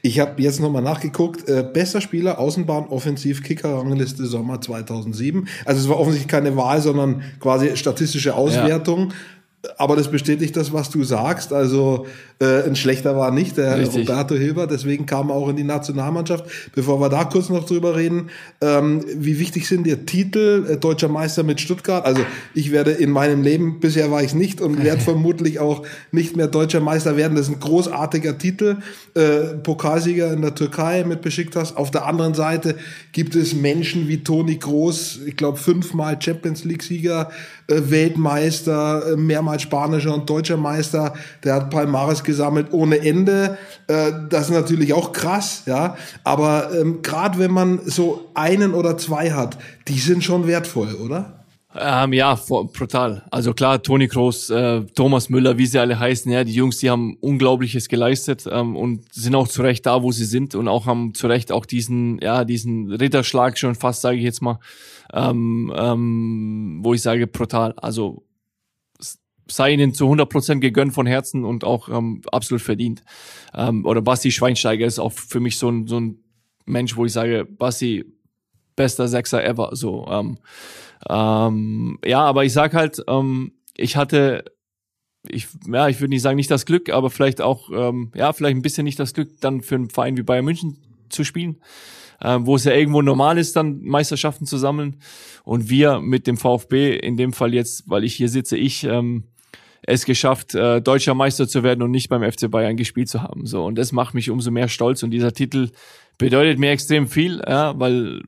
[0.00, 1.48] Ich habe jetzt nochmal nachgeguckt.
[1.48, 5.48] Äh, bester Spieler, Außenbahn, Offensiv, Kicker, Rangliste Sommer 2007.
[5.64, 9.12] Also es war offensichtlich keine Wahl, sondern quasi statistische Auswertung.
[9.78, 11.52] Aber das bestätigt das, was du sagst.
[11.52, 12.06] Also
[12.40, 14.08] äh, ein schlechter war nicht der Richtig.
[14.08, 16.46] Roberto Hilbert, deswegen kam er auch in die Nationalmannschaft.
[16.74, 21.08] Bevor wir da kurz noch drüber reden, ähm, wie wichtig sind dir Titel äh, deutscher
[21.08, 22.04] Meister mit Stuttgart?
[22.04, 22.22] Also
[22.54, 26.48] ich werde in meinem Leben, bisher war ich nicht und werde vermutlich auch nicht mehr
[26.48, 27.36] deutscher Meister werden.
[27.36, 28.78] Das ist ein großartiger Titel.
[29.14, 31.76] Äh, Pokalsieger in der Türkei mit Besiktas.
[31.76, 32.74] Auf der anderen Seite
[33.12, 37.30] gibt es Menschen wie Toni Groß, ich glaube fünfmal Champions League-Sieger,
[37.68, 41.14] Weltmeister, äh, mehrmals spanischer und deutscher Meister.
[41.44, 43.58] Der hat Palmares gesammelt ohne Ende.
[43.86, 45.96] Äh, das ist natürlich auch krass, ja.
[46.24, 51.42] Aber ähm, gerade wenn man so einen oder zwei hat, die sind schon wertvoll, oder?
[51.74, 53.22] Ähm, ja, brutal.
[53.30, 56.90] Also klar, Toni Kroos, äh, Thomas Müller, wie sie alle heißen, ja, die Jungs, die
[56.90, 60.84] haben Unglaubliches geleistet ähm, und sind auch zu Recht da, wo sie sind und auch
[60.84, 64.58] haben zu Recht auch diesen, ja, diesen Ritterschlag schon fast, sage ich jetzt mal,
[65.12, 67.74] ähm, ähm, wo ich sage brutal.
[67.76, 68.24] Also
[69.48, 73.02] sei ihnen zu 100% gegönnt von Herzen und auch ähm, absolut verdient.
[73.54, 76.18] Ähm, oder Basti Schweinsteiger ist auch für mich so ein, so ein
[76.64, 78.04] Mensch, wo ich sage, Basti,
[78.76, 79.70] bester Sechser ever.
[79.72, 80.38] So, ähm,
[81.08, 84.44] ähm, ja, aber ich sag halt, ähm, ich hatte,
[85.28, 88.56] ich, ja, ich würde nicht sagen, nicht das Glück, aber vielleicht auch, ähm, ja, vielleicht
[88.56, 91.60] ein bisschen nicht das Glück, dann für einen Verein wie Bayern München zu spielen,
[92.22, 94.96] ähm, wo es ja irgendwo normal ist, dann Meisterschaften zu sammeln.
[95.44, 99.24] Und wir mit dem VfB, in dem Fall jetzt, weil ich hier sitze, ich, ähm,
[99.84, 103.46] es geschafft, äh, deutscher Meister zu werden und nicht beim FC Bayern gespielt zu haben.
[103.46, 105.70] So und das macht mich umso mehr stolz und dieser Titel
[106.18, 108.22] bedeutet mir extrem viel, ja, weil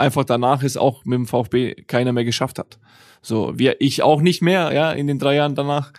[0.00, 2.78] einfach danach es auch mit dem VfB keiner mehr geschafft hat.
[3.22, 5.92] So, wir, ich auch nicht mehr, ja, in den drei Jahren danach.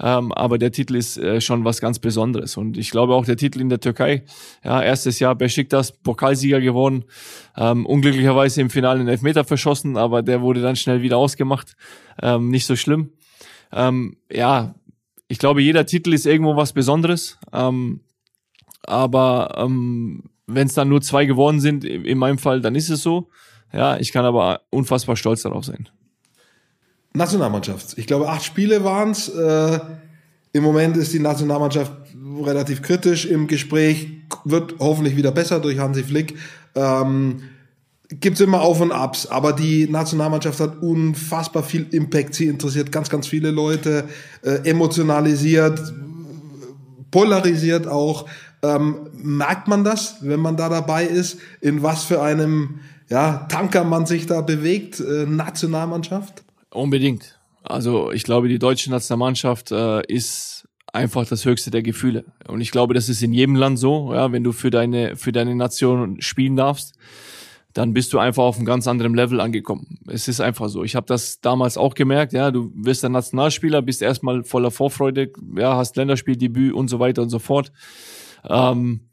[0.00, 2.56] Ähm, aber der Titel ist äh, schon was ganz Besonderes.
[2.56, 4.22] Und ich glaube auch der Titel in der Türkei,
[4.64, 7.04] ja, erstes Jahr Besiktas, Pokalsieger geworden,
[7.56, 11.76] ähm, unglücklicherweise im Finale einen Elfmeter verschossen, aber der wurde dann schnell wieder ausgemacht.
[12.22, 13.10] Ähm, nicht so schlimm.
[13.72, 14.76] Ähm, ja,
[15.26, 17.38] ich glaube, jeder Titel ist irgendwo was Besonderes.
[17.52, 18.00] Ähm,
[18.84, 23.02] aber ähm, wenn es dann nur zwei geworden sind, in meinem Fall, dann ist es
[23.02, 23.28] so.
[23.72, 25.88] Ja, ich kann aber unfassbar stolz darauf sein.
[27.12, 27.98] Nationalmannschaft.
[27.98, 29.28] Ich glaube, acht Spiele waren es.
[29.28, 29.80] Äh,
[30.52, 31.92] Im Moment ist die Nationalmannschaft
[32.42, 34.08] relativ kritisch im Gespräch,
[34.44, 36.36] wird hoffentlich wieder besser durch Hansi Flick.
[36.74, 37.42] Ähm,
[38.10, 42.34] Gibt es immer Auf und Abs, aber die Nationalmannschaft hat unfassbar viel Impact.
[42.34, 44.08] Sie interessiert ganz, ganz viele Leute,
[44.42, 45.92] äh, emotionalisiert,
[47.10, 48.26] polarisiert auch.
[48.62, 53.84] Ähm, merkt man das, wenn man da dabei ist, in was für einem ja, Tanker
[53.84, 56.44] man sich da bewegt, äh, Nationalmannschaft?
[56.70, 57.38] Unbedingt.
[57.62, 62.24] Also ich glaube, die deutsche Nationalmannschaft äh, ist einfach das höchste der Gefühle.
[62.46, 65.32] Und ich glaube, das ist in jedem Land so, ja, wenn du für deine, für
[65.32, 66.94] deine Nation spielen darfst,
[67.74, 69.98] dann bist du einfach auf einem ganz anderen Level angekommen.
[70.06, 70.82] Es ist einfach so.
[70.84, 75.30] Ich habe das damals auch gemerkt, ja, du wirst ein Nationalspieler, bist erstmal voller Vorfreude,
[75.54, 77.70] ja, hast Länderspieldebüt und so weiter und so fort.
[78.48, 79.08] Ähm,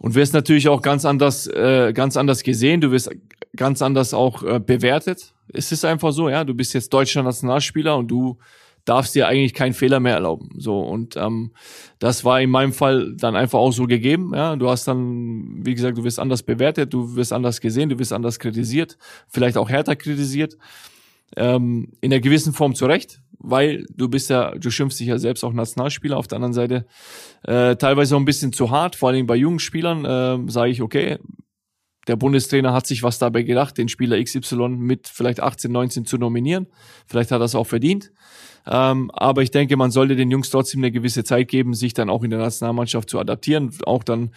[0.00, 2.80] und wirst natürlich auch ganz anders, äh, ganz anders gesehen.
[2.80, 3.10] Du wirst
[3.54, 5.34] ganz anders auch äh, bewertet.
[5.52, 6.44] Es ist einfach so, ja.
[6.44, 8.38] Du bist jetzt deutscher Nationalspieler und du
[8.86, 10.48] darfst dir eigentlich keinen Fehler mehr erlauben.
[10.56, 11.52] So und ähm,
[11.98, 14.32] das war in meinem Fall dann einfach auch so gegeben.
[14.34, 17.98] Ja, du hast dann, wie gesagt, du wirst anders bewertet, du wirst anders gesehen, du
[17.98, 18.96] wirst anders kritisiert,
[19.28, 20.56] vielleicht auch härter kritisiert.
[21.36, 25.42] Ähm, in einer gewissen Form zurecht, weil du bist ja, du schimpfst dich ja selbst
[25.44, 26.16] auch Nationalspieler.
[26.16, 26.86] Auf der anderen Seite
[27.42, 30.82] äh, teilweise auch ein bisschen zu hart, vor allem bei jungen Spielern äh, sage ich,
[30.82, 31.18] okay,
[32.06, 36.18] der Bundestrainer hat sich was dabei gedacht, den Spieler XY mit vielleicht 18, 19 zu
[36.18, 36.66] nominieren.
[37.06, 38.10] Vielleicht hat er es auch verdient.
[38.66, 42.10] Ähm, aber ich denke, man sollte den Jungs trotzdem eine gewisse Zeit geben, sich dann
[42.10, 44.32] auch in der Nationalmannschaft zu adaptieren, auch dann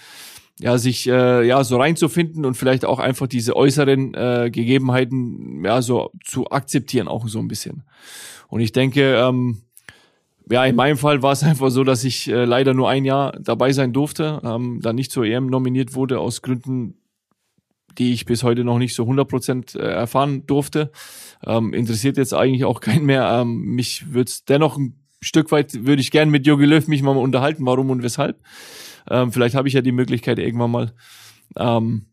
[0.59, 5.81] ja sich äh, ja so reinzufinden und vielleicht auch einfach diese äußeren äh, Gegebenheiten ja
[5.81, 7.83] so zu akzeptieren auch so ein bisschen.
[8.53, 9.63] Und ich denke, ähm,
[10.47, 13.31] ja, in meinem Fall war es einfach so, dass ich äh, leider nur ein Jahr
[13.39, 16.99] dabei sein durfte, ähm, dann nicht zur EM nominiert wurde aus Gründen,
[17.97, 20.91] die ich bis heute noch nicht so 100 Prozent äh, erfahren durfte.
[21.43, 23.27] Ähm, interessiert jetzt eigentlich auch keinen mehr.
[23.41, 27.17] Ähm, mich würde dennoch ein Stück weit, würde ich gerne mit Jogi Löw mich mal
[27.17, 28.39] unterhalten, warum und weshalb.
[29.09, 30.93] Ähm, vielleicht habe ich ja die Möglichkeit irgendwann mal.
[31.57, 32.05] Ähm,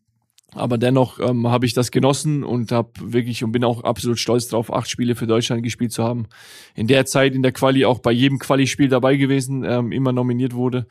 [0.53, 4.47] aber dennoch ähm, habe ich das genossen und habe wirklich und bin auch absolut stolz
[4.47, 6.27] drauf, acht Spiele für Deutschland gespielt zu haben.
[6.75, 10.53] In der Zeit in der Quali auch bei jedem Quali-Spiel dabei gewesen, ähm, immer nominiert
[10.53, 10.87] wurde.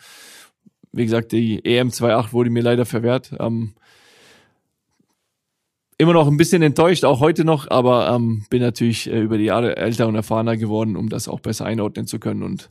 [0.93, 3.35] Wie gesagt, die EM 2.8 wurde mir leider verwehrt.
[3.39, 3.75] Ähm,
[5.99, 9.45] immer noch ein bisschen enttäuscht, auch heute noch, aber ähm, bin natürlich äh, über die
[9.45, 12.43] Jahre älter und erfahrener geworden, um das auch besser einordnen zu können.
[12.43, 12.71] Und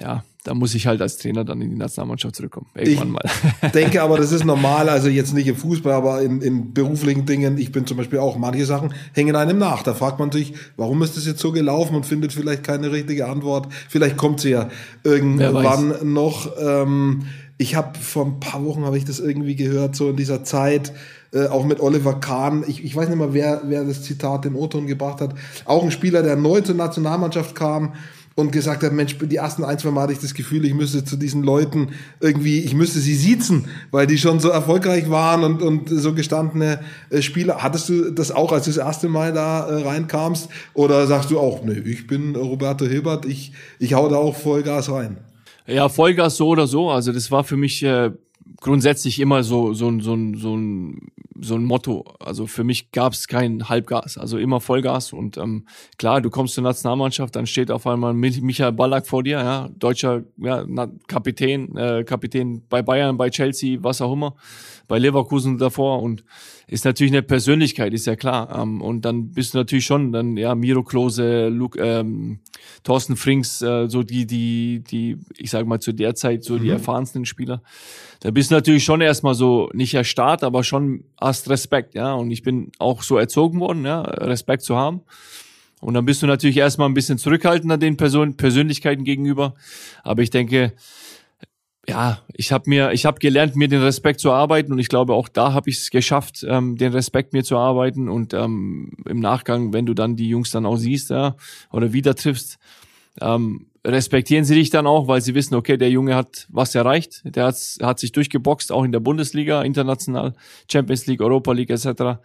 [0.00, 2.66] ja, da muss ich halt als Trainer dann in die Nationalmannschaft zurückkommen.
[2.74, 3.70] Irgendwann ich mal.
[3.74, 7.58] denke aber, das ist normal, also jetzt nicht im Fußball, aber in, in beruflichen Dingen.
[7.58, 9.84] Ich bin zum Beispiel auch, manche Sachen hängen einem nach.
[9.84, 13.28] Da fragt man sich, warum ist das jetzt so gelaufen und findet vielleicht keine richtige
[13.28, 13.68] Antwort.
[13.88, 14.68] Vielleicht kommt sie ja
[15.04, 16.50] irgendwann noch.
[16.60, 17.22] Ähm,
[17.56, 20.92] ich habe vor ein paar Wochen habe ich das irgendwie gehört, so in dieser Zeit,
[21.32, 22.64] äh, auch mit Oliver Kahn.
[22.66, 25.34] Ich, ich weiß nicht mal, wer, wer das Zitat in O-Ton gebracht hat.
[25.66, 27.92] Auch ein Spieler, der neu zur Nationalmannschaft kam
[28.34, 31.04] und gesagt hat, Mensch, die ersten ein, zwei Mal hatte ich das Gefühl, ich müsste
[31.04, 31.90] zu diesen Leuten
[32.20, 36.80] irgendwie, ich müsste sie siezen, weil die schon so erfolgreich waren und, und so gestandene
[37.10, 37.62] äh, Spieler.
[37.62, 40.48] Hattest du das auch, als du das erste Mal da äh, reinkamst?
[40.74, 44.90] Oder sagst du auch, nee, ich bin Roberto Hilbert, ich, ich hau da auch Vollgas
[44.90, 45.18] rein?
[45.66, 46.90] Ja, Vollgas so oder so.
[46.90, 48.10] Also das war für mich äh,
[48.60, 51.08] grundsätzlich immer so so so so ein
[51.40, 52.04] so ein Motto.
[52.18, 55.12] Also für mich gab es kein Halbgas, also immer Vollgas.
[55.12, 55.66] Und ähm,
[55.98, 60.22] klar, du kommst zur Nationalmannschaft, dann steht auf einmal Michael Ballack vor dir, ja, deutscher
[60.38, 60.64] ja,
[61.06, 64.34] Kapitän, äh, Kapitän bei Bayern, bei Chelsea, was auch immer,
[64.88, 66.24] bei Leverkusen davor und
[66.72, 68.58] ist natürlich eine Persönlichkeit, ist ja klar.
[68.58, 72.40] Ähm, und dann bist du natürlich schon dann ja Miro Klose, Luke, ähm,
[72.82, 76.66] Thorsten Frings, äh, so die die die ich sage mal zu der Zeit so die
[76.66, 76.72] mhm.
[76.72, 77.62] erfahrensten Spieler.
[78.20, 82.12] Da bist du natürlich schon erstmal so nicht erstarrt, aber schon hast Respekt, ja.
[82.14, 85.02] Und ich bin auch so erzogen worden, ja, Respekt zu haben.
[85.80, 89.54] Und dann bist du natürlich erstmal ein bisschen zurückhaltender den Person Persönlichkeiten gegenüber.
[90.04, 90.74] Aber ich denke,
[91.88, 95.14] ja, ich habe mir, ich habe gelernt, mir den Respekt zu arbeiten und ich glaube,
[95.14, 99.18] auch da habe ich es geschafft, ähm, den Respekt mir zu arbeiten und ähm, im
[99.18, 101.34] Nachgang, wenn du dann die Jungs dann auch siehst, ja,
[101.72, 102.58] oder wieder triffst,
[103.20, 107.22] ähm, respektieren sie dich dann auch, weil sie wissen, okay, der Junge hat was erreicht,
[107.24, 110.34] der hat, hat sich durchgeboxt, auch in der Bundesliga, international,
[110.70, 112.20] Champions League, Europa League etc.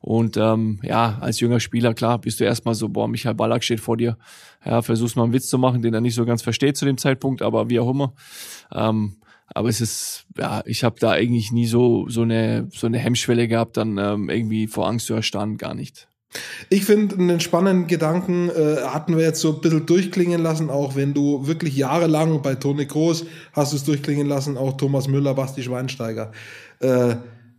[0.00, 3.80] Und ähm, ja, als junger Spieler, klar, bist du erstmal so, boah, Michael Ballack steht
[3.80, 4.18] vor dir,
[4.64, 6.98] ja, versuchst mal einen Witz zu machen, den er nicht so ganz versteht zu dem
[6.98, 8.12] Zeitpunkt, aber wie auch immer.
[8.72, 9.16] Ähm,
[9.54, 13.46] aber es ist, ja, ich habe da eigentlich nie so so eine so eine Hemmschwelle
[13.46, 16.08] gehabt, dann ähm, irgendwie vor Angst zu erstarren, gar nicht.
[16.68, 20.96] Ich finde, einen spannenden Gedanken äh, hatten wir jetzt so ein bisschen durchklingen lassen, auch
[20.96, 25.34] wenn du wirklich jahrelang bei Toni Groß hast du es durchklingen lassen, auch Thomas Müller,
[25.34, 26.32] Basti Schweinsteiger.
[26.80, 27.16] Äh,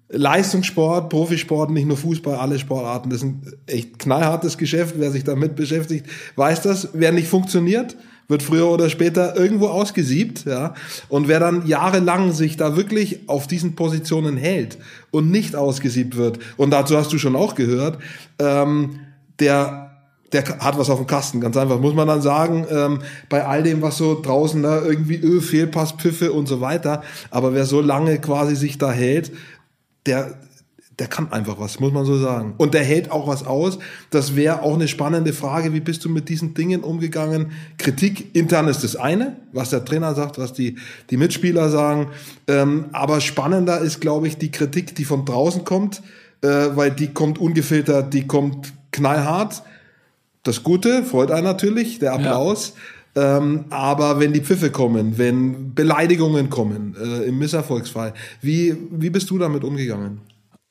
[0.10, 4.96] Leistungssport, Profisport, nicht nur Fußball, alle Sportarten, das ist ein echt knallhartes Geschäft.
[4.98, 6.90] Wer sich damit beschäftigt, weiß das.
[6.94, 10.74] Wer nicht funktioniert, wird früher oder später irgendwo ausgesiebt, ja.
[11.10, 14.78] Und wer dann jahrelang sich da wirklich auf diesen Positionen hält
[15.12, 18.00] und nicht ausgesiebt wird, und dazu hast du schon auch gehört,
[18.40, 19.00] ähm,
[19.40, 19.88] der
[20.34, 21.80] der hat was auf dem Kasten, ganz einfach.
[21.80, 25.42] Muss man dann sagen, ähm, bei all dem, was so draußen da ne, irgendwie Öl,
[25.42, 27.02] Fehlpass, Pfiffe und so weiter.
[27.32, 29.32] Aber wer so lange quasi sich da hält,
[30.06, 30.38] der,
[31.00, 32.56] der kann einfach was, muss man so sagen.
[32.58, 33.78] Und der hält auch was aus.
[34.10, 35.74] Das wäre auch eine spannende Frage.
[35.74, 37.52] Wie bist du mit diesen Dingen umgegangen?
[37.78, 40.78] Kritik intern ist das eine, was der Trainer sagt, was die,
[41.12, 42.08] die Mitspieler sagen.
[42.48, 46.02] Ähm, aber spannender ist, glaube ich, die Kritik, die von draußen kommt,
[46.42, 49.62] äh, weil die kommt ungefiltert, die kommt knallhart.
[50.42, 52.74] Das Gute freut einen natürlich, der Applaus.
[53.16, 53.38] Ja.
[53.38, 59.30] Ähm, aber wenn die Pfiffe kommen, wenn Beleidigungen kommen, äh, im Misserfolgsfall, wie, wie bist
[59.30, 60.22] du damit umgegangen?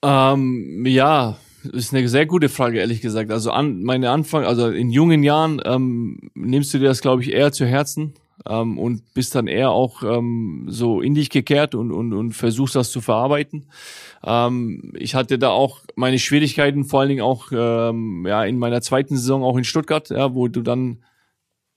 [0.02, 1.36] Ähm, ja,
[1.72, 3.30] ist eine sehr gute Frage, ehrlich gesagt.
[3.30, 7.32] Also an meine Anfang, also in jungen Jahren ähm, nimmst du dir das, glaube ich,
[7.32, 8.14] eher zu Herzen
[8.48, 12.76] ähm, und bist dann eher auch ähm, so in dich gekehrt und, und, und versuchst
[12.76, 13.66] das zu verarbeiten.
[14.24, 18.82] Ähm, ich hatte da auch meine Schwierigkeiten, vor allen Dingen auch ähm, ja in meiner
[18.82, 20.98] zweiten Saison auch in Stuttgart, ja, wo du dann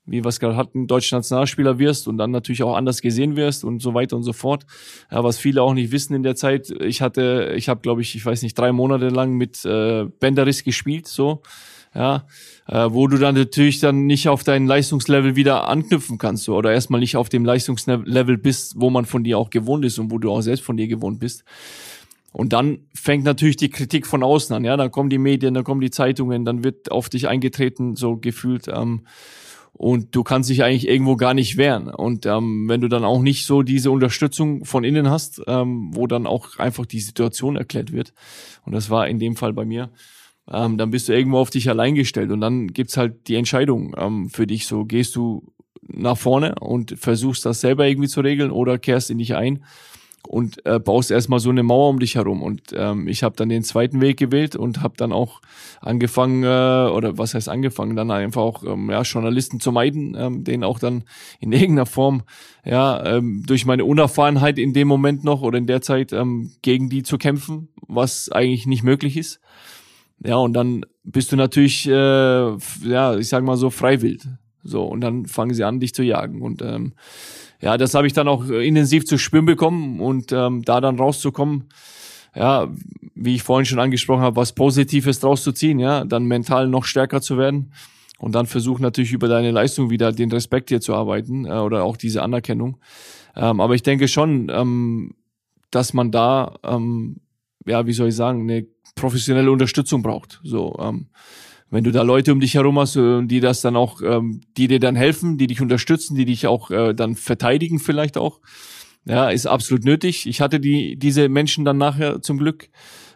[0.09, 3.63] wie wir es gerade hatten, deutscher Nationalspieler wirst und dann natürlich auch anders gesehen wirst
[3.63, 4.65] und so weiter und so fort.
[5.11, 8.15] Ja, was viele auch nicht wissen in der Zeit, ich hatte, ich habe, glaube ich,
[8.15, 11.41] ich weiß nicht, drei Monate lang mit äh, Benderis gespielt, so,
[11.93, 12.25] ja,
[12.67, 16.71] äh, wo du dann natürlich dann nicht auf dein Leistungslevel wieder anknüpfen kannst so, oder
[16.71, 20.17] erstmal nicht auf dem Leistungslevel bist, wo man von dir auch gewohnt ist und wo
[20.17, 21.43] du auch selbst von dir gewohnt bist.
[22.31, 25.63] Und dann fängt natürlich die Kritik von außen an, ja, dann kommen die Medien, dann
[25.63, 28.67] kommen die Zeitungen, dann wird auf dich eingetreten, so gefühlt.
[28.67, 29.01] Ähm,
[29.73, 31.87] und du kannst dich eigentlich irgendwo gar nicht wehren.
[31.87, 36.07] Und ähm, wenn du dann auch nicht so diese Unterstützung von innen hast, ähm, wo
[36.07, 38.13] dann auch einfach die Situation erklärt wird,
[38.65, 39.89] und das war in dem Fall bei mir,
[40.51, 43.95] ähm, dann bist du irgendwo auf dich allein gestellt und dann gibt's halt die Entscheidung
[43.97, 44.65] ähm, für dich.
[44.65, 49.17] So gehst du nach vorne und versuchst das selber irgendwie zu regeln oder kehrst in
[49.17, 49.63] dich ein
[50.27, 52.41] und äh, baust erstmal so eine Mauer um dich herum.
[52.43, 55.41] Und ähm, ich habe dann den zweiten Weg gewählt und habe dann auch
[55.81, 56.47] angefangen, äh,
[56.91, 60.79] oder was heißt angefangen, dann einfach auch ähm, ja, Journalisten zu meiden, ähm, denen auch
[60.79, 61.03] dann
[61.39, 62.23] in irgendeiner Form
[62.65, 66.89] ja ähm, durch meine Unerfahrenheit in dem Moment noch oder in der Zeit ähm, gegen
[66.89, 69.39] die zu kämpfen, was eigentlich nicht möglich ist.
[70.23, 74.21] Ja, und dann bist du natürlich, äh, ja, ich sag mal so, freiwillig.
[74.63, 76.41] So, und dann fangen sie an, dich zu jagen.
[76.41, 76.93] Und ähm,
[77.61, 81.65] ja, das habe ich dann auch intensiv zu spüren bekommen und ähm, da dann rauszukommen,
[82.35, 82.69] ja,
[83.15, 86.85] wie ich vorhin schon angesprochen habe, was Positives draus zu ziehen, ja, dann mental noch
[86.85, 87.73] stärker zu werden
[88.19, 91.83] und dann versuch natürlich über deine Leistung wieder den Respekt hier zu arbeiten äh, oder
[91.83, 92.77] auch diese Anerkennung.
[93.35, 95.15] Ähm, aber ich denke schon, ähm,
[95.71, 97.17] dass man da, ähm,
[97.65, 100.39] ja, wie soll ich sagen, eine professionelle Unterstützung braucht.
[100.43, 101.07] So, ähm,
[101.71, 104.67] wenn du da Leute um dich herum hast, äh, die das dann auch, ähm, die
[104.67, 108.39] dir dann helfen, die dich unterstützen, die dich auch äh, dann verteidigen vielleicht auch,
[109.05, 110.27] ja, ist absolut nötig.
[110.27, 112.69] Ich hatte die diese Menschen dann nachher zum Glück,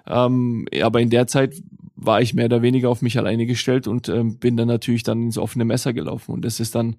[0.08, 1.62] ähm, aber in der Zeit
[1.96, 5.24] war ich mehr oder weniger auf mich alleine gestellt und ähm, bin dann natürlich dann
[5.24, 6.98] ins offene Messer gelaufen und das ist dann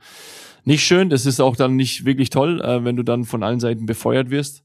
[0.64, 3.60] nicht schön, das ist auch dann nicht wirklich toll, äh, wenn du dann von allen
[3.60, 4.63] Seiten befeuert wirst.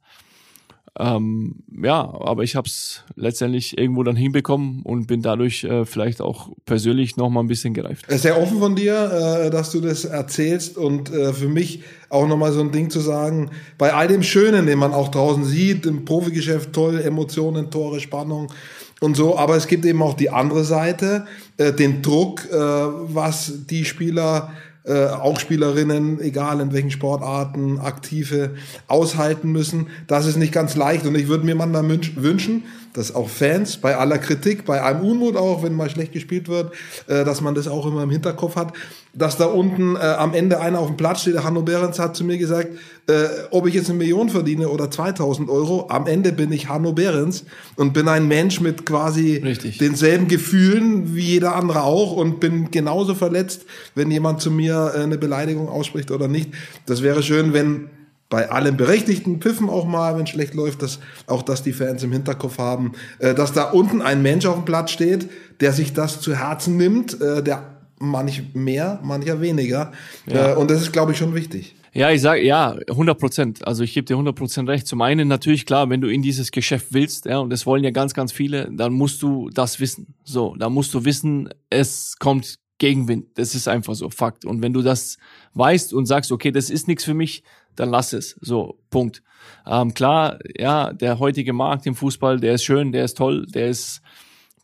[0.97, 6.21] Ähm, ja, aber ich habe es letztendlich irgendwo dann hinbekommen und bin dadurch äh, vielleicht
[6.21, 8.05] auch persönlich noch mal ein bisschen gereift.
[8.09, 12.37] Sehr offen von dir, äh, dass du das erzählst und äh, für mich auch noch
[12.37, 15.85] mal so ein Ding zu sagen, bei all dem Schönen, den man auch draußen sieht,
[15.85, 18.51] im Profigeschäft toll, Emotionen, Tore, Spannung
[18.99, 21.25] und so, aber es gibt eben auch die andere Seite,
[21.57, 24.51] äh, den Druck, äh, was die Spieler
[24.83, 28.55] äh, auch Spielerinnen, egal in welchen Sportarten, aktive
[28.87, 29.87] aushalten müssen.
[30.07, 32.63] Das ist nicht ganz leicht und ich würde mir manchmal wünschen,
[32.93, 36.73] dass auch Fans bei aller Kritik, bei allem Unmut auch, wenn mal schlecht gespielt wird,
[37.07, 38.73] äh, dass man das auch immer im Hinterkopf hat,
[39.13, 42.15] dass da unten äh, am Ende einer auf dem Platz steht, der Hanno Behrens hat
[42.15, 42.69] zu mir gesagt,
[43.07, 46.93] äh, ob ich jetzt eine Million verdiene oder 2000 Euro, am Ende bin ich Hanno
[46.93, 49.77] Behrens und bin ein Mensch mit quasi Richtig.
[49.79, 55.01] denselben Gefühlen wie jeder andere auch und bin genauso verletzt, wenn jemand zu mir äh,
[55.01, 56.51] eine Beleidigung ausspricht oder nicht.
[56.85, 57.89] Das wäre schön, wenn
[58.29, 62.11] bei allen berechtigten Piffen auch mal, wenn schlecht läuft, dass auch das die Fans im
[62.11, 66.21] Hinterkopf haben, äh, dass da unten ein Mensch auf dem Platz steht, der sich das
[66.21, 69.91] zu Herzen nimmt, äh, der manch mehr, mancher weniger.
[70.27, 70.53] Ja.
[70.53, 71.75] Äh, und das ist, glaube ich, schon wichtig.
[71.91, 73.67] Ja, ich sage ja, 100 Prozent.
[73.67, 74.85] Also ich gebe dir 100 Prozent recht.
[74.85, 77.89] Zum einen natürlich klar, wenn du in dieses Geschäft willst, ja, und das wollen ja
[77.89, 80.13] ganz, ganz viele, dann musst du das wissen.
[80.23, 83.25] So, da musst du wissen, es kommt Gegenwind.
[83.35, 84.45] Das ist einfach so Fakt.
[84.45, 85.17] Und wenn du das
[85.53, 87.43] weißt und sagst, okay, das ist nichts für mich,
[87.79, 88.37] dann lass es.
[88.41, 89.23] So, Punkt.
[89.65, 93.69] Ähm, klar, ja, der heutige Markt im Fußball, der ist schön, der ist toll, der
[93.69, 94.01] ist,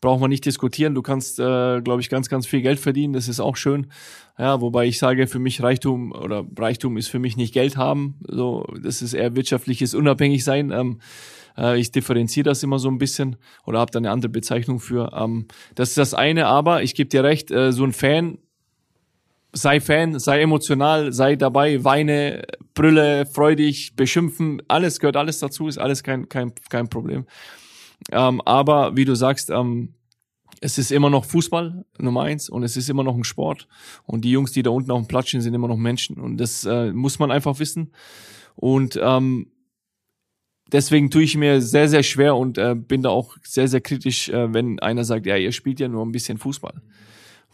[0.00, 0.94] braucht man nicht diskutieren.
[0.94, 3.12] Du kannst, äh, glaube ich, ganz, ganz viel Geld verdienen.
[3.12, 3.88] Das ist auch schön.
[4.38, 8.16] Ja, wobei ich sage, für mich Reichtum oder Reichtum ist für mich nicht Geld haben.
[8.28, 10.70] So, das ist eher wirtschaftliches Unabhängigsein.
[10.70, 11.00] Ähm,
[11.56, 15.12] äh, ich differenziere das immer so ein bisschen oder habe da eine andere Bezeichnung für.
[15.14, 18.38] Ähm, das ist das eine, aber ich gebe dir recht, äh, so ein Fan
[19.56, 25.78] sei Fan, sei emotional, sei dabei, weine, brülle, freudig, beschimpfen, alles gehört alles dazu, ist
[25.78, 27.26] alles kein, kein, kein Problem.
[28.12, 29.94] Ähm, aber wie du sagst, ähm,
[30.60, 33.66] es ist immer noch Fußball Nummer eins und es ist immer noch ein Sport.
[34.04, 36.18] Und die Jungs, die da unten auf dem Platz stehen, sind immer noch Menschen.
[36.18, 37.92] Und das äh, muss man einfach wissen.
[38.54, 39.50] Und ähm,
[40.72, 44.28] deswegen tue ich mir sehr, sehr schwer und äh, bin da auch sehr, sehr kritisch,
[44.28, 46.82] äh, wenn einer sagt, ja, ihr spielt ja nur ein bisschen Fußball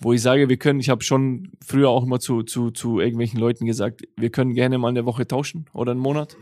[0.03, 3.39] wo ich sage, wir können, ich habe schon früher auch immer zu, zu, zu irgendwelchen
[3.39, 6.37] Leuten gesagt, wir können gerne mal eine Woche tauschen oder einen Monat.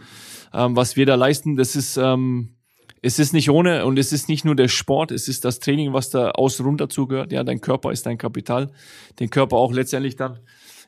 [0.52, 2.56] Ähm, was wir da leisten, das ist, ähm,
[3.02, 5.92] es ist nicht ohne und es ist nicht nur der Sport, es ist das Training,
[5.92, 7.32] was da außen rum dazu gehört.
[7.32, 8.70] Ja, dein Körper ist dein Kapital,
[9.18, 10.40] den Körper auch letztendlich dann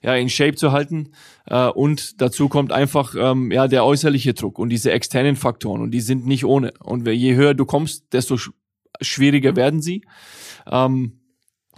[0.02, 1.12] ja in Shape zu halten
[1.46, 5.92] äh, und dazu kommt einfach ähm, ja der äußerliche Druck und diese externen Faktoren und
[5.92, 8.36] die sind nicht ohne und je höher du kommst, desto
[9.00, 10.04] schwieriger werden sie.
[10.66, 11.21] Ähm,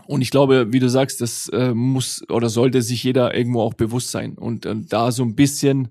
[0.06, 3.74] und ich glaube, wie du sagst, das äh, muss oder sollte sich jeder irgendwo auch
[3.74, 4.34] bewusst sein.
[4.34, 5.88] Und äh, da so ein bisschen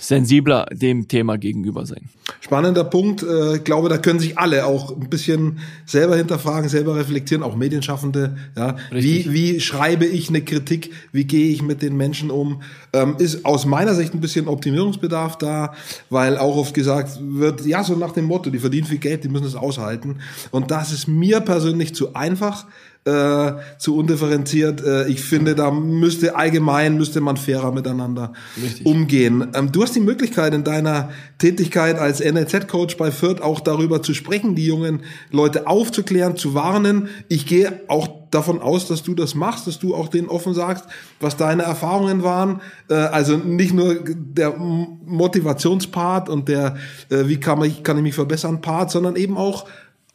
[0.00, 2.08] sensibler dem Thema gegenüber sein.
[2.40, 3.22] Spannender Punkt.
[3.22, 7.54] Äh, ich glaube, da können sich alle auch ein bisschen selber hinterfragen, selber reflektieren, auch
[7.54, 8.36] Medienschaffende.
[8.56, 10.90] Ja, wie, wie schreibe ich eine Kritik?
[11.12, 12.62] Wie gehe ich mit den Menschen um?
[12.92, 15.74] Ähm, ist aus meiner Sicht ein bisschen Optimierungsbedarf da,
[16.08, 19.28] weil auch oft gesagt wird, ja, so nach dem Motto, die verdienen viel Geld, die
[19.28, 20.16] müssen es aushalten.
[20.50, 22.66] Und das ist mir persönlich zu einfach
[23.04, 24.84] äh, zu undifferenziert.
[24.84, 28.32] Äh, ich finde, da müsste allgemein müsste man fairer miteinander
[28.62, 28.84] Richtig.
[28.84, 29.48] umgehen.
[29.54, 34.12] Ähm, du hast die Möglichkeit in deiner Tätigkeit als NLZ-Coach bei Fürth auch darüber zu
[34.12, 37.08] sprechen, die jungen Leute aufzuklären, zu warnen.
[37.28, 40.84] Ich gehe auch davon aus, dass du das machst, dass du auch denen offen sagst,
[41.20, 42.60] was deine Erfahrungen waren.
[42.88, 46.76] Äh, also nicht nur der Motivationspart und der,
[47.08, 49.66] äh, wie kann, man, kann ich mich verbessern Part, sondern eben auch,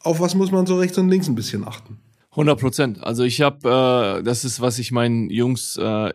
[0.02, 1.98] auf was muss man so rechts und links ein bisschen achten.
[2.36, 3.02] 100 Prozent.
[3.02, 6.12] Also ich habe, äh, das ist, was ich meinen Jungs äh,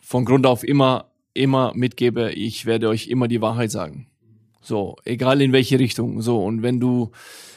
[0.00, 2.32] von Grund auf immer, immer mitgebe.
[2.32, 4.08] Ich werde euch immer die Wahrheit sagen.
[4.60, 6.20] So, egal in welche Richtung.
[6.20, 7.12] So, und wenn du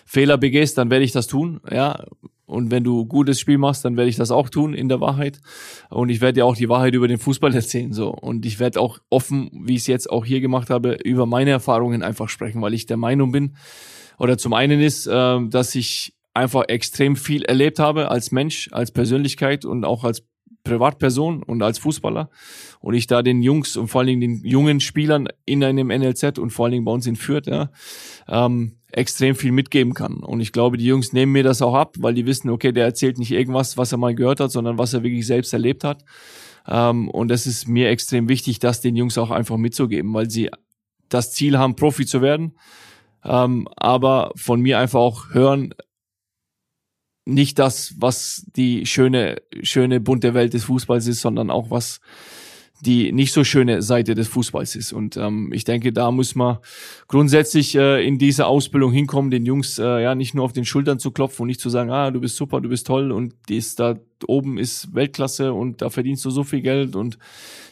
[0.05, 1.61] Fehler begehst, dann werde ich das tun.
[1.71, 2.05] Ja,
[2.45, 5.39] und wenn du gutes Spiel machst, dann werde ich das auch tun in der Wahrheit.
[5.89, 7.91] Und ich werde dir auch die Wahrheit über den Fußball erzählen.
[7.91, 11.25] so Und ich werde auch offen, wie ich es jetzt auch hier gemacht habe, über
[11.25, 13.55] meine Erfahrungen einfach sprechen, weil ich der Meinung bin,
[14.19, 18.91] oder zum einen ist, äh, dass ich einfach extrem viel erlebt habe als Mensch, als
[18.91, 20.23] Persönlichkeit und auch als
[20.63, 22.29] Privatperson und als Fußballer
[22.79, 26.37] und ich da den Jungs und vor allen Dingen den jungen Spielern in einem NLZ
[26.37, 27.69] und vor allen Dingen bei uns in Fürth ja,
[28.27, 30.15] ähm, extrem viel mitgeben kann.
[30.15, 32.85] Und ich glaube, die Jungs nehmen mir das auch ab, weil die wissen, okay, der
[32.85, 36.03] erzählt nicht irgendwas, was er mal gehört hat, sondern was er wirklich selbst erlebt hat.
[36.67, 40.49] Ähm, und das ist mir extrem wichtig, das den Jungs auch einfach mitzugeben, weil sie
[41.07, 42.55] das Ziel haben, Profi zu werden,
[43.23, 45.73] ähm, aber von mir einfach auch hören,
[47.33, 51.99] nicht das, was die schöne, schöne bunte Welt des Fußballs ist, sondern auch was
[52.81, 54.93] die nicht so schöne Seite des Fußballs ist.
[54.93, 56.57] Und ähm, ich denke, da muss man
[57.07, 60.99] grundsätzlich äh, in diese Ausbildung hinkommen, den Jungs äh, ja nicht nur auf den Schultern
[60.99, 63.75] zu klopfen und nicht zu sagen, ah, du bist super, du bist toll und dies
[63.75, 63.95] da
[64.27, 67.17] oben ist Weltklasse und da verdienst du so viel Geld und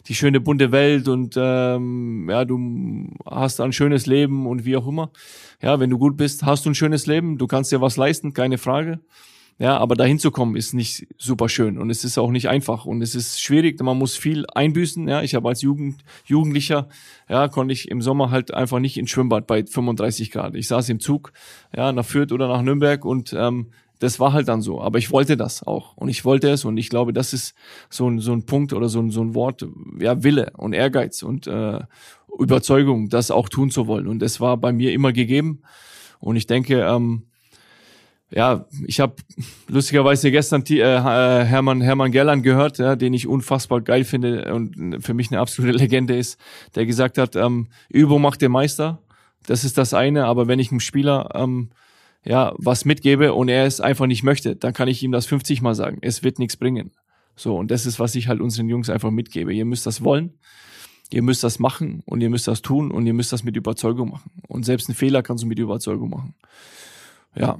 [0.08, 4.88] die schöne bunte Welt und ähm, ja, du hast ein schönes Leben und wie auch
[4.88, 5.12] immer.
[5.62, 8.34] Ja, wenn du gut bist, hast du ein schönes Leben, du kannst dir was leisten,
[8.34, 9.00] keine Frage.
[9.60, 12.86] Ja, aber dahin zu kommen ist nicht super schön und es ist auch nicht einfach
[12.86, 13.82] und es ist schwierig.
[13.82, 15.08] Man muss viel einbüßen.
[15.08, 16.90] Ja, ich habe als Jugend, Jugendlicher,
[17.28, 20.54] ja, konnte ich im Sommer halt einfach nicht ins Schwimmbad bei 35 Grad.
[20.54, 21.34] Ich saß im Zug,
[21.76, 24.80] ja, nach Fürth oder nach Nürnberg und ähm, das war halt dann so.
[24.80, 27.56] Aber ich wollte das auch und ich wollte es und ich glaube, das ist
[27.90, 29.66] so ein so ein Punkt oder so ein so ein Wort,
[30.00, 31.80] ja, Wille und Ehrgeiz und äh,
[32.38, 34.08] Überzeugung, das auch tun zu wollen.
[34.08, 35.64] Und das war bei mir immer gegeben.
[36.20, 37.24] Und ich denke, ähm,
[38.30, 39.16] ja, ich habe
[39.68, 45.02] lustigerweise gestern äh, äh, Hermann Hermann Gerland gehört, ja, den ich unfassbar geil finde und
[45.02, 46.38] für mich eine absolute Legende ist,
[46.76, 49.02] der gesagt hat, ähm, Übung macht den Meister.
[49.46, 51.70] Das ist das eine, aber wenn ich einem Spieler ähm,
[52.26, 55.62] ja was mitgebe und er es einfach nicht möchte, dann kann ich ihm das 50
[55.62, 56.00] mal sagen.
[56.02, 56.92] Es wird nichts bringen.
[57.38, 59.54] So und das ist was ich halt unseren Jungs einfach mitgebe.
[59.54, 60.34] Ihr müsst das wollen.
[61.12, 64.10] Ihr müsst das machen und ihr müsst das tun und ihr müsst das mit Überzeugung
[64.10, 64.32] machen.
[64.50, 66.36] Und selbst einen Fehler kannst du mit Überzeugung machen.
[67.34, 67.60] Ja,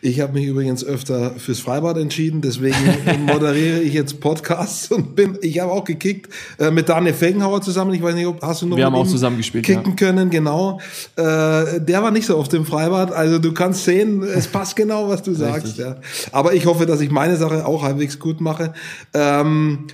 [0.00, 2.76] ich habe mich übrigens öfter fürs Freibad entschieden, deswegen
[3.26, 7.94] moderiere ich jetzt Podcasts und bin, ich habe auch gekickt äh, mit Daniel Felgenhauer zusammen.
[7.94, 9.96] Ich weiß nicht, ob hast du noch Wir haben auch zusammen gespielt, kicken ja.
[9.96, 10.80] können, genau.
[11.16, 15.08] Äh, der war nicht so oft im Freibad, also du kannst sehen, es passt genau,
[15.08, 15.78] was du sagst.
[15.78, 15.96] Ja.
[16.32, 18.74] Aber ich hoffe, dass ich meine Sache auch halbwegs gut mache.
[19.14, 19.86] Ähm,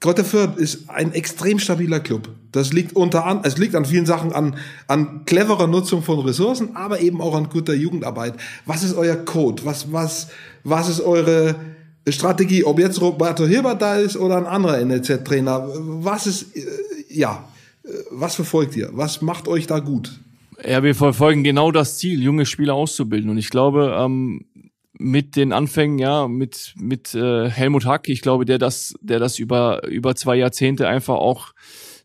[0.00, 2.28] Kräuter Fürth ist ein extrem stabiler Club.
[2.52, 6.76] Das liegt unter an, es liegt an vielen Sachen an, an cleverer Nutzung von Ressourcen,
[6.76, 8.34] aber eben auch an guter Jugendarbeit.
[8.64, 9.64] Was ist euer Code?
[9.64, 10.28] Was, was,
[10.62, 11.56] was ist eure
[12.08, 12.62] Strategie?
[12.64, 15.68] Ob jetzt Roberto Hilbert da ist oder ein anderer NLZ-Trainer.
[15.74, 16.62] Was ist, äh,
[17.10, 17.48] ja,
[17.82, 18.90] äh, was verfolgt ihr?
[18.92, 20.20] Was macht euch da gut?
[20.66, 23.30] Ja, wir verfolgen genau das Ziel, junge Spieler auszubilden.
[23.30, 24.44] Und ich glaube, ähm,
[24.98, 29.38] mit den Anfängen, ja, mit, mit äh, Helmut Hack, ich glaube, der das, der das
[29.38, 31.52] über, über zwei Jahrzehnte einfach auch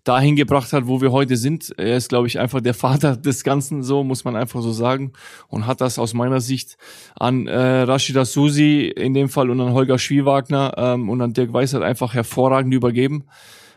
[0.04, 1.74] dahin gebracht hat, wo wir heute sind.
[1.78, 5.14] Er ist, glaube ich, einfach der Vater des Ganzen, so muss man einfach so sagen.
[5.48, 6.78] Und hat das aus meiner Sicht
[7.16, 11.54] an äh, Rashida Susi in dem Fall und an Holger Schwiewagner ähm, und an Dirk
[11.54, 13.26] Weißert einfach hervorragend übergeben.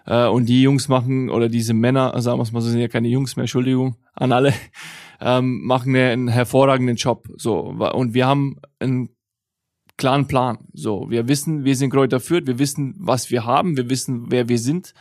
[0.07, 3.09] Äh, und die Jungs machen, oder diese Männer, sagen wir mal so, sind ja keine
[3.09, 4.53] Jungs mehr, Entschuldigung an alle,
[5.21, 7.29] ähm, machen einen hervorragenden Job.
[7.37, 9.11] So und wir haben einen
[9.97, 10.59] klaren Plan.
[10.73, 14.49] So, wir wissen, wir sind Kräuter Fürth, wir wissen, was wir haben, wir wissen, wer
[14.49, 14.93] wir sind.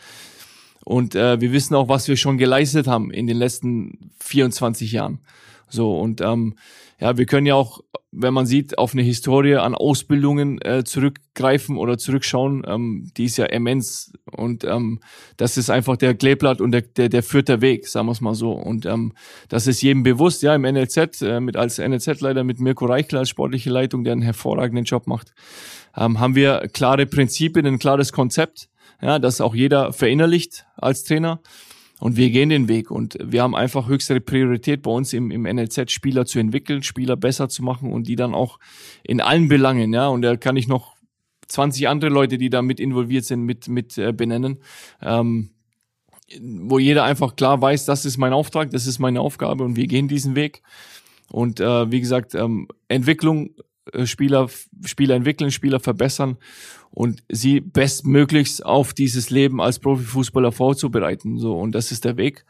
[0.85, 5.19] Und äh, wir wissen auch, was wir schon geleistet haben in den letzten 24 Jahren.
[5.67, 6.55] So, und ähm,
[6.99, 11.77] ja, wir können ja auch, wenn man sieht, auf eine Historie an Ausbildungen äh, zurückgreifen
[11.77, 14.13] oder zurückschauen, ähm, die ist ja immens.
[14.35, 14.99] Und ähm,
[15.37, 18.35] das ist einfach der Kleeblatt und der, der, der vierte Weg, sagen wir es mal
[18.35, 18.51] so.
[18.51, 19.13] Und ähm,
[19.49, 23.29] das ist jedem bewusst, ja, im NLZ, äh, mit als NLZ-Leiter mit Mirko Reichler als
[23.29, 25.33] sportliche Leitung, der einen hervorragenden Job macht,
[25.97, 28.69] ähm, haben wir klare Prinzipien, ein klares Konzept,
[29.01, 31.39] ja, das auch jeder verinnerlicht als Trainer.
[31.99, 35.43] Und wir gehen den Weg und wir haben einfach höchste Priorität bei uns im, im
[35.43, 38.59] NLZ, Spieler zu entwickeln, Spieler besser zu machen und die dann auch
[39.03, 40.94] in allen Belangen, ja, und da kann ich noch
[41.47, 44.57] 20 andere Leute, die da mit involviert sind, mit, mit äh, benennen,
[45.01, 45.49] ähm,
[46.39, 49.87] wo jeder einfach klar weiß, das ist mein Auftrag, das ist meine Aufgabe und wir
[49.87, 50.61] gehen diesen Weg.
[51.31, 53.51] Und äh, wie gesagt, ähm, Entwicklung,
[53.93, 54.49] äh, Spieler,
[54.85, 56.37] Spieler entwickeln, Spieler verbessern
[56.91, 61.37] und sie bestmöglichst auf dieses Leben als Profifußballer vorzubereiten.
[61.37, 62.45] So, und das ist der Weg.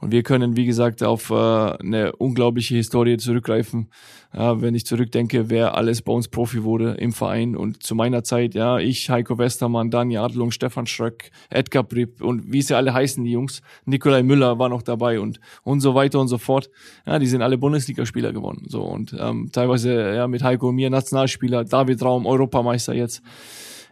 [0.00, 3.90] Und wir können, wie gesagt, auf äh, eine unglaubliche Historie zurückgreifen.
[4.32, 7.56] Ja, wenn ich zurückdenke, wer alles bei uns Profi wurde im Verein.
[7.56, 12.52] Und zu meiner Zeit, ja, ich, Heiko Westermann, Dani Adlung, Stefan Schröck, Edgar Bripp und
[12.52, 13.60] wie sie alle heißen, die Jungs.
[13.86, 16.70] Nikolai Müller war noch dabei und, und so weiter und so fort.
[17.06, 18.66] Ja, die sind alle Bundesligaspieler geworden.
[18.68, 23.22] So und ähm, teilweise ja mit Heiko und mir Nationalspieler, David Raum, Europameister jetzt.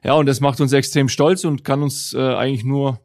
[0.04, 3.00] Ja, und das macht uns extrem stolz und kann uns äh, eigentlich nur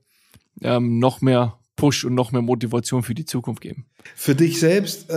[0.62, 3.86] ähm, noch mehr Push und noch mehr Motivation für die Zukunft geben.
[4.16, 5.14] Für dich selbst, äh,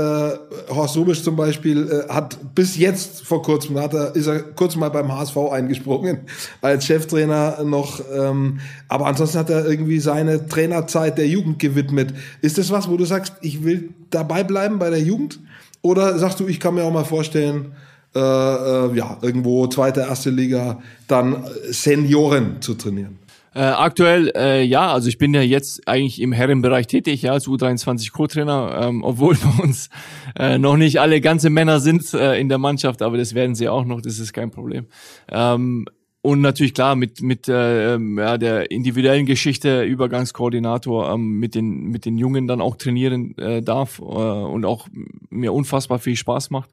[0.69, 4.77] Horst Sobisch zum Beispiel, äh, hat bis jetzt vor kurzem, hat er, ist er kurz
[4.77, 6.21] mal beim HSV eingesprungen
[6.63, 12.15] als Cheftrainer noch, ähm, aber ansonsten hat er irgendwie seine Trainerzeit der Jugend gewidmet.
[12.41, 15.41] Ist das was, wo du sagst, ich will dabei bleiben bei der Jugend?
[15.83, 17.73] Oder sagst du, ich kann mir auch mal vorstellen,
[18.15, 23.19] äh, äh, ja, irgendwo zweite, erste Liga, dann Senioren zu trainieren?
[23.55, 27.47] Äh, aktuell, äh, ja, also ich bin ja jetzt eigentlich im Herrenbereich tätig, ja, als
[27.47, 29.91] U23 Co-Trainer, ähm, obwohl bei uns
[30.37, 33.69] äh, noch nicht alle ganze Männer sind äh, in der Mannschaft, aber das werden sie
[33.69, 34.87] auch noch, das ist kein Problem.
[35.31, 35.87] Ähm,
[36.21, 42.07] und natürlich klar mit mit äh, ja, der individuellen Geschichte Übergangskoordinator ähm, mit den mit
[42.07, 44.89] den Jungen dann auch trainieren äh, darf äh, und auch
[45.29, 46.71] mir unfassbar viel Spaß macht.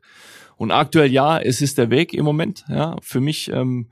[0.55, 3.87] Und aktuell ja, es ist der Weg im Moment, ja, für mich ähm,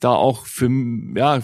[0.00, 0.68] da auch für
[1.16, 1.40] ja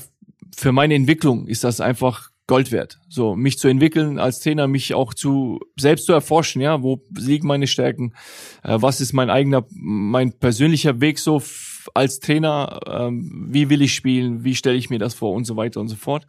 [0.56, 3.00] für meine Entwicklung ist das einfach Gold wert.
[3.08, 7.48] So, mich zu entwickeln als Trainer, mich auch zu selbst zu erforschen, ja, wo liegen
[7.48, 8.12] meine Stärken,
[8.62, 11.42] äh, was ist mein eigener, mein persönlicher Weg so
[11.94, 15.56] als Trainer, ähm, wie will ich spielen, wie stelle ich mir das vor und so
[15.56, 16.26] weiter und so fort.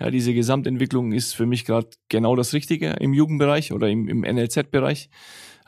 [0.00, 4.22] Ja, diese Gesamtentwicklung ist für mich gerade genau das Richtige im Jugendbereich oder im, im
[4.22, 5.08] NLZ-Bereich.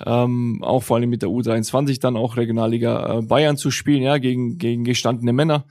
[0.04, 4.18] Ähm, auch vor allem mit der U23 dann auch Regionalliga äh, Bayern zu spielen, ja,
[4.18, 5.64] gegen, gegen gestandene Männer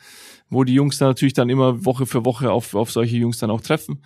[0.52, 3.50] wo die Jungs dann natürlich dann immer Woche für Woche auf, auf solche Jungs dann
[3.50, 4.04] auch treffen.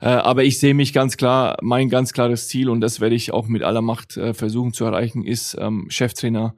[0.00, 3.32] Äh, aber ich sehe mich ganz klar, mein ganz klares Ziel und das werde ich
[3.32, 6.54] auch mit aller Macht äh, versuchen zu erreichen, ist ähm, Cheftrainer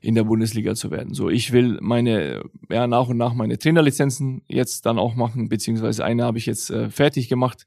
[0.00, 1.12] in der Bundesliga zu werden.
[1.12, 6.04] So, ich will meine, ja, nach und nach meine Trainerlizenzen jetzt dann auch machen, beziehungsweise
[6.04, 7.66] eine habe ich jetzt äh, fertig gemacht.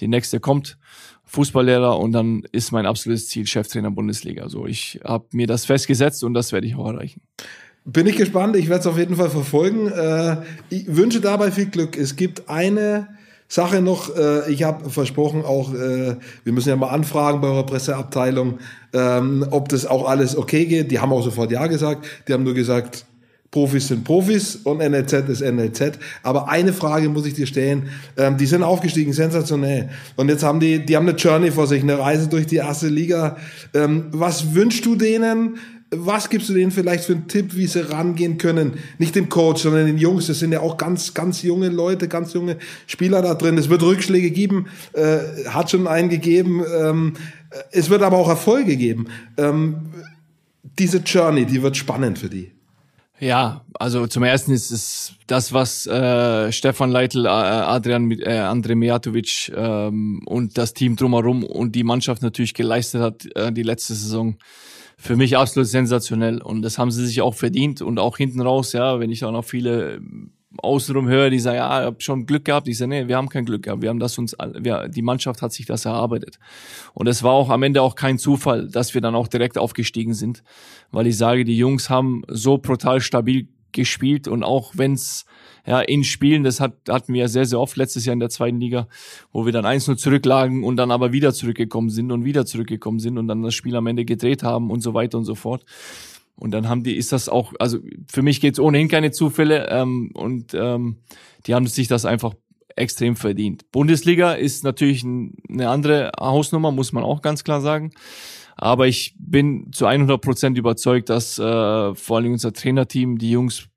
[0.00, 0.78] Die nächste kommt.
[1.26, 4.48] Fußballlehrer und dann ist mein absolutes Ziel Cheftrainer Bundesliga.
[4.48, 7.22] So, ich habe mir das festgesetzt und das werde ich auch erreichen.
[7.86, 9.88] Bin ich gespannt, ich werde es auf jeden Fall verfolgen.
[9.88, 10.38] Äh,
[10.70, 11.98] ich wünsche dabei viel Glück.
[11.98, 13.08] Es gibt eine
[13.46, 17.66] Sache noch, äh, ich habe versprochen auch, äh, wir müssen ja mal anfragen bei eurer
[17.66, 18.58] Presseabteilung,
[18.94, 20.90] ähm, ob das auch alles okay geht.
[20.90, 22.06] Die haben auch sofort Ja gesagt.
[22.26, 23.04] Die haben nur gesagt,
[23.54, 25.98] Profis sind Profis und NLZ ist NLZ.
[26.24, 27.88] Aber eine Frage muss ich dir stellen.
[28.16, 29.90] Ähm, die sind aufgestiegen, sensationell.
[30.16, 32.88] Und jetzt haben die, die haben eine Journey vor sich, eine Reise durch die erste
[32.88, 33.36] Liga.
[33.72, 35.58] Ähm, was wünschst du denen?
[35.98, 38.78] Was gibst du denen vielleicht für einen Tipp, wie sie rangehen können?
[38.98, 40.26] Nicht dem Coach, sondern den Jungs.
[40.26, 43.58] Das sind ja auch ganz, ganz junge Leute, ganz junge Spieler da drin.
[43.58, 45.18] Es wird Rückschläge geben, äh,
[45.48, 46.62] hat schon einen gegeben.
[46.80, 47.14] Ähm,
[47.70, 49.06] es wird aber auch Erfolge geben.
[49.36, 49.76] Ähm,
[50.78, 52.50] diese Journey, die wird spannend für die.
[53.20, 58.74] Ja, also zum ersten ist es das, was äh, Stefan Leitl, äh, Adrian äh, Andre
[58.74, 63.94] Mijatovic ähm, und das Team drumherum und die Mannschaft natürlich geleistet hat äh, die letzte
[63.94, 64.36] Saison
[65.04, 68.72] für mich absolut sensationell und das haben sie sich auch verdient und auch hinten raus,
[68.72, 70.00] ja, wenn ich auch noch viele
[70.56, 72.68] außenrum höre, die sagen, ja, ich habe schon Glück gehabt.
[72.68, 73.82] Ich sage, nee, wir haben kein Glück gehabt.
[73.82, 76.38] Wir haben das uns, wir, die Mannschaft hat sich das erarbeitet.
[76.94, 80.14] Und es war auch am Ende auch kein Zufall, dass wir dann auch direkt aufgestiegen
[80.14, 80.42] sind,
[80.90, 85.26] weil ich sage, die Jungs haben so brutal stabil gespielt und auch wenn's
[85.66, 88.30] ja in Spielen, das hat, hatten wir ja sehr, sehr oft letztes Jahr in der
[88.30, 88.88] zweiten Liga,
[89.32, 93.18] wo wir dann 1-0 zurücklagen und dann aber wieder zurückgekommen sind und wieder zurückgekommen sind
[93.18, 95.64] und dann das Spiel am Ende gedreht haben und so weiter und so fort.
[96.36, 97.78] Und dann haben die, ist das auch, also
[98.10, 100.98] für mich geht's ohnehin keine Zufälle ähm, und ähm,
[101.46, 102.34] die haben sich das einfach
[102.76, 103.70] extrem verdient.
[103.70, 107.92] Bundesliga ist natürlich eine andere Hausnummer, muss man auch ganz klar sagen.
[108.56, 113.68] Aber ich bin zu 100 Prozent überzeugt, dass äh, vor allem unser Trainerteam die Jungs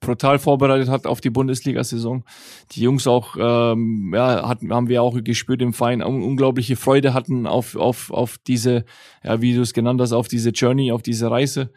[0.00, 2.24] brutal vorbereitet hat auf die Bundesliga-Saison.
[2.72, 7.46] Die Jungs auch, ähm, ja, hatten, haben wir auch gespürt im Verein, unglaubliche Freude hatten
[7.46, 8.84] auf, auf, auf diese,
[9.22, 11.70] ja, wie du es genannt hast, auf diese Journey, auf diese Reise.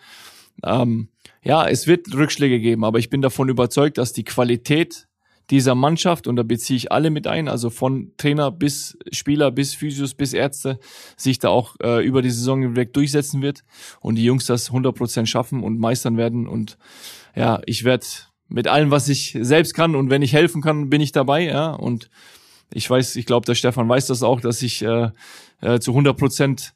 [0.64, 1.10] Ähm,
[1.44, 5.08] ja, es wird Rückschläge geben, aber ich bin davon überzeugt, dass die Qualität
[5.50, 9.74] dieser Mannschaft, und da beziehe ich alle mit ein, also von Trainer bis Spieler, bis
[9.74, 10.80] Physios, bis Ärzte,
[11.18, 13.64] sich da auch äh, über die Saison hinweg durchsetzen wird
[14.00, 16.48] und die Jungs das 100% schaffen und meistern werden.
[16.48, 16.78] Und
[17.36, 18.06] ja, ich werde
[18.48, 21.44] mit allem, was ich selbst kann und wenn ich helfen kann, bin ich dabei.
[21.44, 22.10] Ja, und
[22.74, 25.10] ich weiß, ich glaube, der Stefan weiß das auch, dass ich äh,
[25.62, 26.74] äh, zu 100 Prozent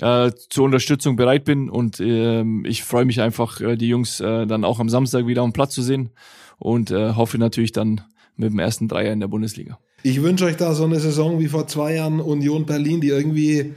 [0.00, 4.46] äh, zur Unterstützung bereit bin und äh, ich freue mich einfach, äh, die Jungs äh,
[4.46, 6.10] dann auch am Samstag wieder am Platz zu sehen
[6.58, 8.00] und äh, hoffe natürlich dann
[8.36, 9.78] mit dem ersten Dreier in der Bundesliga.
[10.02, 13.72] Ich wünsche euch da so eine Saison wie vor zwei Jahren Union Berlin, die irgendwie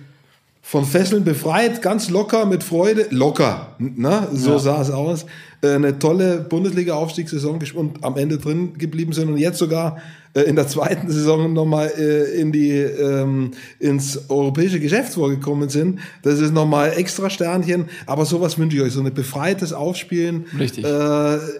[0.68, 4.28] von Fesseln befreit, ganz locker, mit Freude, locker, ne?
[4.34, 4.60] so ja.
[4.60, 5.26] sah es aus,
[5.62, 10.00] äh, eine tolle Bundesliga-Aufstiegssaison und am Ende drin geblieben sind und jetzt sogar
[10.34, 16.00] äh, in der zweiten Saison nochmal äh, in die, ähm, ins europäische Geschäft vorgekommen sind.
[16.24, 20.48] Das ist nochmal extra Sternchen, aber sowas wünsche ich euch, so ein befreites Aufspielen.
[20.60, 20.86] Richtig.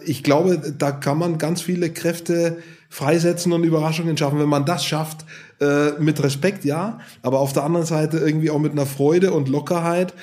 [0.04, 2.58] ich glaube, da kann man ganz viele Kräfte
[2.90, 4.38] freisetzen und Überraschungen schaffen.
[4.38, 5.24] Wenn man das schafft,
[5.60, 9.48] äh, mit Respekt, ja, aber auf der anderen Seite irgendwie auch mit einer Freude und
[9.48, 10.14] Lockerheit.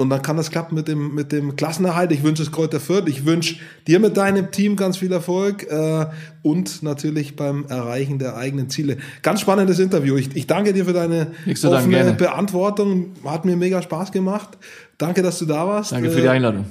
[0.00, 2.12] Und dann kann das klappen mit dem, mit dem Klassenerhalt.
[2.12, 3.08] Ich wünsche es Kräuter Fürth.
[3.08, 3.56] Ich wünsche
[3.88, 6.06] dir mit deinem Team ganz viel Erfolg äh,
[6.42, 8.98] und natürlich beim Erreichen der eigenen Ziele.
[9.22, 10.16] Ganz spannendes Interview.
[10.16, 11.32] Ich, ich danke dir für deine
[11.64, 13.14] offene Beantwortung.
[13.24, 14.50] Hat mir mega Spaß gemacht.
[14.98, 15.90] Danke, dass du da warst.
[15.90, 16.66] Danke für die Einladung.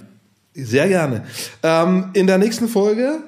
[0.53, 1.23] Sehr gerne.
[1.63, 3.19] Ähm, in der nächsten Folge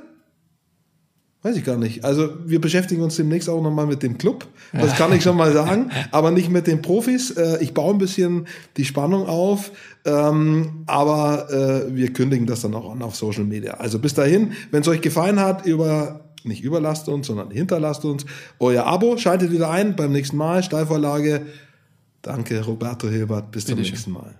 [1.42, 2.04] Weiß ich gar nicht.
[2.04, 4.46] Also wir beschäftigen uns demnächst auch nochmal mit dem Club.
[4.74, 5.90] Das kann ich schon mal sagen.
[6.12, 7.32] Aber nicht mit den Profis.
[7.32, 9.72] Äh, ich baue ein bisschen die Spannung auf.
[10.04, 13.76] Ähm, aber äh, wir kündigen das dann auch an auf Social Media.
[13.76, 18.26] Also bis dahin, wenn es euch gefallen hat, über nicht überlasst uns, sondern hinterlasst uns
[18.60, 19.18] euer Abo.
[19.18, 20.62] Schaltet wieder ein beim nächsten Mal.
[20.62, 21.46] Steilvorlage.
[22.22, 23.52] Danke, Roberto Hilbert.
[23.52, 24.36] Bis zum nächsten Mal.